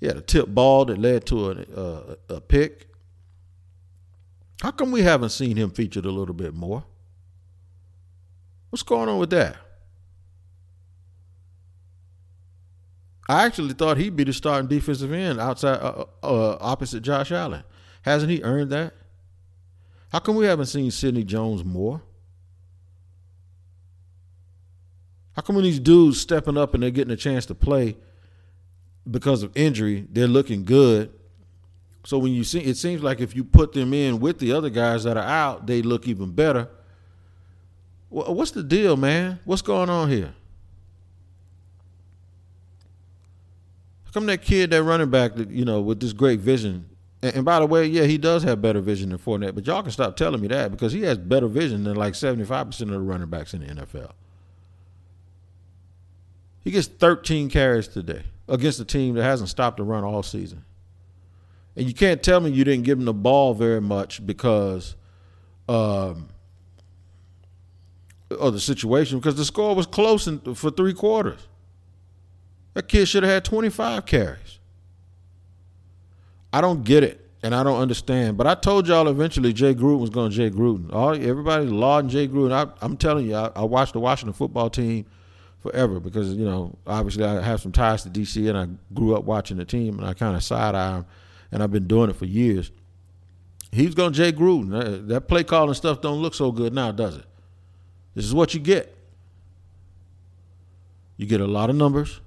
he 0.00 0.06
had 0.06 0.16
a 0.16 0.22
tip 0.22 0.48
ball 0.48 0.86
that 0.86 0.98
led 0.98 1.26
to 1.26 1.50
a, 1.50 1.54
a, 1.80 2.34
a 2.36 2.40
pick. 2.40 2.88
How 4.62 4.70
come 4.70 4.90
we 4.90 5.02
haven't 5.02 5.30
seen 5.30 5.56
him 5.56 5.70
featured 5.70 6.06
a 6.06 6.10
little 6.10 6.34
bit 6.34 6.54
more? 6.54 6.84
What's 8.70 8.82
going 8.82 9.08
on 9.08 9.18
with 9.18 9.30
that? 9.30 9.56
I 13.28 13.44
actually 13.44 13.74
thought 13.74 13.96
he'd 13.96 14.16
be 14.16 14.24
the 14.24 14.32
starting 14.32 14.68
defensive 14.68 15.12
end 15.12 15.38
outside 15.38 15.80
uh, 15.80 16.04
uh, 16.22 16.58
opposite 16.60 17.02
Josh 17.02 17.30
Allen. 17.30 17.62
Hasn't 18.02 18.30
he 18.30 18.42
earned 18.42 18.70
that? 18.70 18.94
How 20.10 20.18
come 20.18 20.34
we 20.34 20.46
haven't 20.46 20.66
seen 20.66 20.90
Sidney 20.90 21.22
Jones 21.22 21.64
more? 21.64 22.02
How 25.32 25.42
come 25.42 25.56
when 25.56 25.64
these 25.64 25.78
dudes 25.78 26.20
stepping 26.20 26.56
up 26.56 26.74
and 26.74 26.82
they're 26.82 26.90
getting 26.90 27.12
a 27.12 27.16
chance 27.16 27.46
to 27.46 27.54
play 27.54 27.96
because 29.08 29.42
of 29.42 29.56
injury, 29.56 30.06
they're 30.10 30.26
looking 30.26 30.64
good? 30.64 31.12
So 32.04 32.18
when 32.18 32.32
you 32.32 32.44
see, 32.44 32.60
it 32.60 32.76
seems 32.76 33.02
like 33.02 33.20
if 33.20 33.36
you 33.36 33.44
put 33.44 33.72
them 33.72 33.92
in 33.92 34.20
with 34.20 34.38
the 34.38 34.52
other 34.52 34.70
guys 34.70 35.04
that 35.04 35.16
are 35.16 35.24
out, 35.24 35.66
they 35.66 35.82
look 35.82 36.08
even 36.08 36.32
better. 36.32 36.68
What's 38.08 38.50
the 38.50 38.62
deal, 38.62 38.96
man? 38.96 39.38
What's 39.44 39.62
going 39.62 39.88
on 39.88 40.08
here? 40.08 40.34
How 44.04 44.12
come 44.12 44.26
that 44.26 44.42
kid, 44.42 44.70
that 44.70 44.82
running 44.82 45.10
back, 45.10 45.32
you 45.36 45.64
know, 45.64 45.80
with 45.80 46.00
this 46.00 46.12
great 46.12 46.40
vision, 46.40 46.86
and, 47.22 47.36
and, 47.36 47.44
by 47.44 47.60
the 47.60 47.66
way, 47.66 47.86
yeah, 47.86 48.04
he 48.04 48.18
does 48.18 48.42
have 48.42 48.62
better 48.62 48.80
vision 48.80 49.10
than 49.10 49.18
Fournette, 49.18 49.54
but 49.54 49.66
y'all 49.66 49.82
can 49.82 49.92
stop 49.92 50.16
telling 50.16 50.40
me 50.40 50.48
that 50.48 50.70
because 50.70 50.92
he 50.92 51.02
has 51.02 51.18
better 51.18 51.46
vision 51.46 51.84
than 51.84 51.94
like 51.94 52.14
75% 52.14 52.80
of 52.80 52.88
the 52.88 52.98
running 52.98 53.28
backs 53.28 53.52
in 53.52 53.60
the 53.60 53.66
NFL. 53.66 54.12
He 56.62 56.70
gets 56.70 56.88
13 56.88 57.50
carries 57.50 57.88
today 57.88 58.24
against 58.50 58.80
a 58.80 58.84
team 58.84 59.14
that 59.14 59.22
hasn't 59.22 59.48
stopped 59.48 59.78
the 59.78 59.84
run 59.84 60.04
all 60.04 60.22
season. 60.22 60.64
And 61.76 61.86
you 61.86 61.94
can't 61.94 62.22
tell 62.22 62.40
me 62.40 62.50
you 62.50 62.64
didn't 62.64 62.84
give 62.84 62.98
him 62.98 63.04
the 63.04 63.14
ball 63.14 63.54
very 63.54 63.80
much 63.80 64.26
because 64.26 64.96
um, 65.68 66.28
of 68.30 68.52
the 68.52 68.60
situation, 68.60 69.18
because 69.18 69.36
the 69.36 69.44
score 69.44 69.74
was 69.74 69.86
close 69.86 70.26
in, 70.26 70.40
for 70.54 70.70
three 70.70 70.92
quarters. 70.92 71.46
That 72.74 72.88
kid 72.88 73.06
should 73.06 73.22
have 73.22 73.32
had 73.32 73.44
25 73.44 74.04
carries. 74.04 74.58
I 76.52 76.60
don't 76.60 76.82
get 76.82 77.04
it, 77.04 77.24
and 77.44 77.54
I 77.54 77.62
don't 77.62 77.80
understand. 77.80 78.36
But 78.36 78.48
I 78.48 78.56
told 78.56 78.88
y'all 78.88 79.06
eventually 79.06 79.52
Jay 79.52 79.74
Gruden 79.74 80.00
was 80.00 80.10
going 80.10 80.30
to 80.30 80.36
Jay 80.36 80.50
Gruden. 80.50 80.92
All 80.92 81.14
everybody's 81.14 81.70
lauding 81.70 82.10
Jay 82.10 82.26
Gruden. 82.26 82.52
I, 82.52 82.84
am 82.84 82.96
telling 82.96 83.28
you, 83.28 83.36
I, 83.36 83.52
I 83.54 83.62
watched 83.62 83.92
the 83.92 84.00
Washington 84.00 84.32
football 84.32 84.70
team– 84.70 85.06
forever 85.60 86.00
because 86.00 86.34
you 86.34 86.44
know 86.44 86.76
obviously 86.86 87.24
I 87.24 87.40
have 87.42 87.60
some 87.60 87.72
ties 87.72 88.02
to 88.02 88.10
DC 88.10 88.48
and 88.48 88.58
I 88.58 88.94
grew 88.94 89.14
up 89.14 89.24
watching 89.24 89.58
the 89.58 89.64
team 89.64 89.98
and 89.98 90.08
I 90.08 90.14
kind 90.14 90.34
of 90.34 90.42
side 90.42 90.74
eye 90.74 91.04
and 91.52 91.62
I've 91.62 91.70
been 91.70 91.86
doing 91.86 92.10
it 92.10 92.16
for 92.16 92.24
years. 92.26 92.70
He's 93.72 93.94
going 93.94 94.12
to 94.12 94.16
Jay 94.16 94.32
Gruden. 94.32 95.08
That 95.08 95.28
play 95.28 95.44
calling 95.44 95.74
stuff 95.74 96.00
don't 96.00 96.20
look 96.20 96.34
so 96.34 96.50
good 96.50 96.72
now, 96.72 96.90
does 96.90 97.16
it? 97.16 97.24
This 98.14 98.24
is 98.24 98.34
what 98.34 98.54
you 98.54 98.60
get. 98.60 98.96
You 101.16 101.26
get 101.26 101.40
a 101.40 101.46
lot 101.46 101.70
of 101.70 101.76
numbers, 101.76 102.20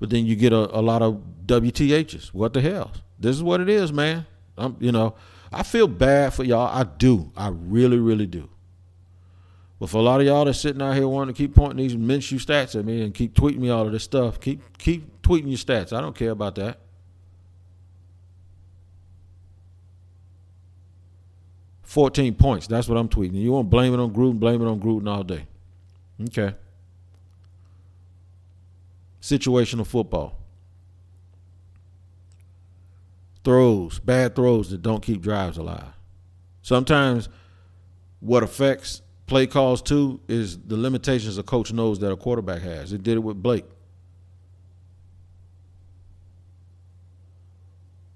but 0.00 0.10
then 0.10 0.26
you 0.26 0.34
get 0.34 0.52
a, 0.52 0.78
a 0.78 0.82
lot 0.82 1.02
of 1.02 1.22
WTHs. 1.46 2.28
What 2.34 2.52
the 2.52 2.60
hell? 2.60 2.90
This 3.18 3.36
is 3.36 3.42
what 3.42 3.60
it 3.60 3.68
is, 3.68 3.92
man. 3.92 4.26
I'm, 4.58 4.76
you 4.80 4.92
know, 4.92 5.14
I 5.52 5.62
feel 5.62 5.86
bad 5.86 6.34
for 6.34 6.42
y'all. 6.42 6.66
I 6.66 6.84
do. 6.84 7.30
I 7.36 7.48
really, 7.48 7.98
really 7.98 8.26
do. 8.26 8.48
But 9.78 9.90
for 9.90 9.98
a 9.98 10.02
lot 10.02 10.20
of 10.20 10.26
y'all 10.26 10.44
that's 10.46 10.58
sitting 10.58 10.80
out 10.80 10.94
here 10.94 11.06
wanting 11.06 11.34
to 11.34 11.38
keep 11.38 11.54
pointing 11.54 11.76
these 11.76 11.96
Minshew 11.96 12.38
stats 12.38 12.78
at 12.78 12.84
me 12.84 13.02
and 13.02 13.14
keep 13.14 13.34
tweeting 13.34 13.58
me 13.58 13.68
all 13.68 13.86
of 13.86 13.92
this 13.92 14.04
stuff, 14.04 14.40
keep 14.40 14.78
keep 14.78 15.22
tweeting 15.22 15.48
your 15.48 15.58
stats. 15.58 15.92
I 15.92 16.00
don't 16.00 16.16
care 16.16 16.30
about 16.30 16.54
that. 16.54 16.78
Fourteen 21.82 22.34
points. 22.34 22.66
That's 22.66 22.88
what 22.88 22.96
I'm 22.96 23.08
tweeting. 23.08 23.34
You 23.34 23.52
want 23.52 23.66
to 23.66 23.70
blame 23.70 23.92
it 23.92 24.00
on 24.00 24.12
Gruden? 24.12 24.40
Blame 24.40 24.62
it 24.62 24.66
on 24.66 24.80
Gruden 24.80 25.08
all 25.08 25.22
day. 25.22 25.46
Okay. 26.22 26.54
Situational 29.20 29.86
football. 29.86 30.38
Throws, 33.44 33.98
bad 33.98 34.34
throws 34.34 34.70
that 34.70 34.82
don't 34.82 35.02
keep 35.02 35.20
drives 35.20 35.58
alive. 35.58 35.92
Sometimes 36.62 37.28
what 38.20 38.42
affects 38.42 39.02
play 39.26 39.46
calls 39.46 39.82
too 39.82 40.20
is 40.28 40.58
the 40.58 40.76
limitations 40.76 41.38
a 41.38 41.42
coach 41.42 41.72
knows 41.72 41.98
that 42.00 42.10
a 42.10 42.16
quarterback 42.16 42.62
has. 42.62 42.92
It 42.92 43.02
did 43.02 43.16
it 43.16 43.20
with 43.20 43.42
Blake. 43.42 43.64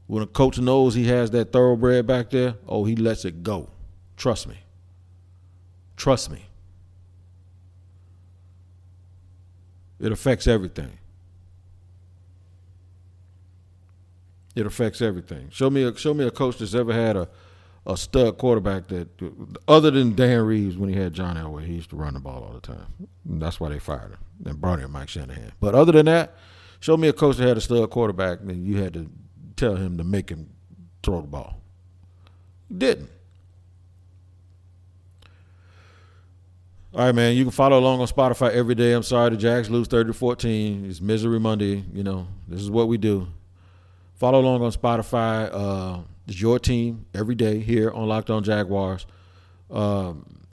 When 0.06 0.22
a 0.22 0.26
coach 0.26 0.58
knows 0.58 0.94
he 0.94 1.06
has 1.06 1.30
that 1.30 1.52
thoroughbred 1.52 2.06
back 2.06 2.30
there, 2.30 2.56
oh, 2.66 2.84
he 2.84 2.96
lets 2.96 3.24
it 3.24 3.42
go. 3.44 3.70
Trust 4.16 4.48
me. 4.48 4.58
Trust 5.96 6.30
me. 6.30 6.46
It 10.00 10.10
affects 10.10 10.48
everything. 10.48 10.98
It 14.56 14.66
affects 14.66 15.00
everything. 15.00 15.48
Show 15.50 15.70
me 15.70 15.84
a 15.84 15.94
show 15.96 16.12
me 16.12 16.26
a 16.26 16.30
coach 16.30 16.58
that's 16.58 16.74
ever 16.74 16.92
had 16.92 17.16
a 17.16 17.28
a 17.86 17.96
stud 17.96 18.38
quarterback 18.38 18.88
that, 18.88 19.08
other 19.66 19.90
than 19.90 20.14
Dan 20.14 20.42
Reeves 20.42 20.76
when 20.76 20.90
he 20.90 20.96
had 20.96 21.12
John 21.12 21.36
Elway, 21.36 21.66
he 21.66 21.74
used 21.74 21.90
to 21.90 21.96
run 21.96 22.14
the 22.14 22.20
ball 22.20 22.44
all 22.44 22.52
the 22.52 22.60
time. 22.60 23.08
And 23.28 23.40
that's 23.40 23.58
why 23.58 23.70
they 23.70 23.78
fired 23.78 24.12
him 24.12 24.18
and 24.44 24.60
brought 24.60 24.80
in 24.80 24.90
Mike 24.90 25.08
Shanahan. 25.08 25.52
But 25.60 25.74
other 25.74 25.92
than 25.92 26.06
that, 26.06 26.36
show 26.80 26.96
me 26.96 27.08
a 27.08 27.12
coach 27.12 27.36
that 27.36 27.48
had 27.48 27.56
a 27.56 27.60
stud 27.60 27.88
quarterback, 27.90 28.40
and 28.40 28.66
you 28.66 28.82
had 28.82 28.94
to 28.94 29.10
tell 29.56 29.76
him 29.76 29.96
to 29.98 30.04
make 30.04 30.30
him 30.30 30.50
throw 31.02 31.22
the 31.22 31.26
ball. 31.26 31.60
Didn't. 32.76 33.10
All 36.92 37.04
right, 37.04 37.14
man. 37.14 37.36
You 37.36 37.44
can 37.44 37.52
follow 37.52 37.78
along 37.78 38.00
on 38.00 38.08
Spotify 38.08 38.50
every 38.50 38.74
day. 38.74 38.92
I'm 38.92 39.04
sorry 39.04 39.30
the 39.30 39.36
Jags 39.36 39.70
lose 39.70 39.86
30 39.86 40.08
to 40.08 40.12
14. 40.12 40.90
It's 40.90 41.00
Misery 41.00 41.38
Monday. 41.38 41.84
You 41.92 42.02
know, 42.02 42.26
this 42.48 42.60
is 42.60 42.70
what 42.70 42.88
we 42.88 42.98
do. 42.98 43.28
Follow 44.16 44.40
along 44.40 44.62
on 44.62 44.72
Spotify. 44.72 45.48
Uh, 45.52 46.00
it's 46.30 46.40
your 46.40 46.60
team 46.60 47.06
every 47.12 47.34
day 47.34 47.58
here 47.58 47.90
on 47.90 48.06
Locked 48.06 48.30
On 48.30 48.44
Jaguars. 48.44 49.04
Um, 49.68 50.46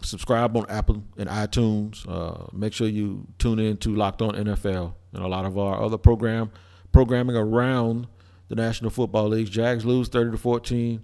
subscribe 0.00 0.56
on 0.56 0.64
Apple 0.70 1.04
and 1.18 1.28
iTunes. 1.28 2.08
Uh, 2.08 2.46
make 2.54 2.72
sure 2.72 2.88
you 2.88 3.26
tune 3.38 3.58
in 3.58 3.76
to 3.78 3.94
Locked 3.94 4.22
On 4.22 4.30
NFL 4.30 4.94
and 5.12 5.22
a 5.22 5.28
lot 5.28 5.44
of 5.44 5.58
our 5.58 5.82
other 5.82 5.98
program 5.98 6.50
programming 6.90 7.36
around 7.36 8.06
the 8.48 8.54
National 8.54 8.90
Football 8.90 9.28
League. 9.28 9.50
Jags 9.50 9.84
lose 9.84 10.08
thirty 10.08 10.30
to 10.30 10.38
fourteen, 10.38 11.02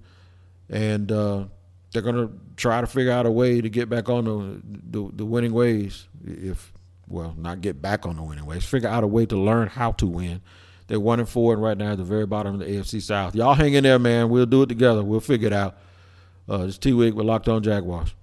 and 0.70 1.12
uh, 1.12 1.44
they're 1.92 2.00
going 2.00 2.16
to 2.16 2.32
try 2.56 2.80
to 2.80 2.86
figure 2.86 3.12
out 3.12 3.26
a 3.26 3.30
way 3.30 3.60
to 3.60 3.68
get 3.68 3.90
back 3.90 4.08
on 4.08 4.24
the, 4.24 4.62
the, 4.98 5.10
the 5.12 5.26
winning 5.26 5.52
ways. 5.52 6.08
If 6.24 6.72
well, 7.06 7.34
not 7.36 7.60
get 7.60 7.82
back 7.82 8.06
on 8.06 8.16
the 8.16 8.22
winning 8.22 8.46
ways, 8.46 8.64
figure 8.64 8.88
out 8.88 9.04
a 9.04 9.06
way 9.06 9.26
to 9.26 9.36
learn 9.36 9.68
how 9.68 9.92
to 9.92 10.06
win 10.06 10.40
they're 10.86 11.00
one 11.00 11.18
and 11.20 11.28
four, 11.28 11.52
and 11.52 11.62
right 11.62 11.76
now 11.76 11.92
at 11.92 11.98
the 11.98 12.04
very 12.04 12.26
bottom 12.26 12.54
of 12.54 12.60
the 12.60 12.66
AFC 12.66 13.00
South. 13.00 13.34
Y'all 13.34 13.54
hang 13.54 13.74
in 13.74 13.84
there, 13.84 13.98
man. 13.98 14.28
We'll 14.28 14.46
do 14.46 14.62
it 14.62 14.68
together. 14.68 15.02
We'll 15.02 15.20
figure 15.20 15.46
it 15.46 15.52
out. 15.52 15.76
Uh, 16.48 16.66
it's 16.68 16.78
T 16.78 16.92
Wig 16.92 17.14
with 17.14 17.26
Locked 17.26 17.48
On 17.48 17.62
Jaguars. 17.62 18.14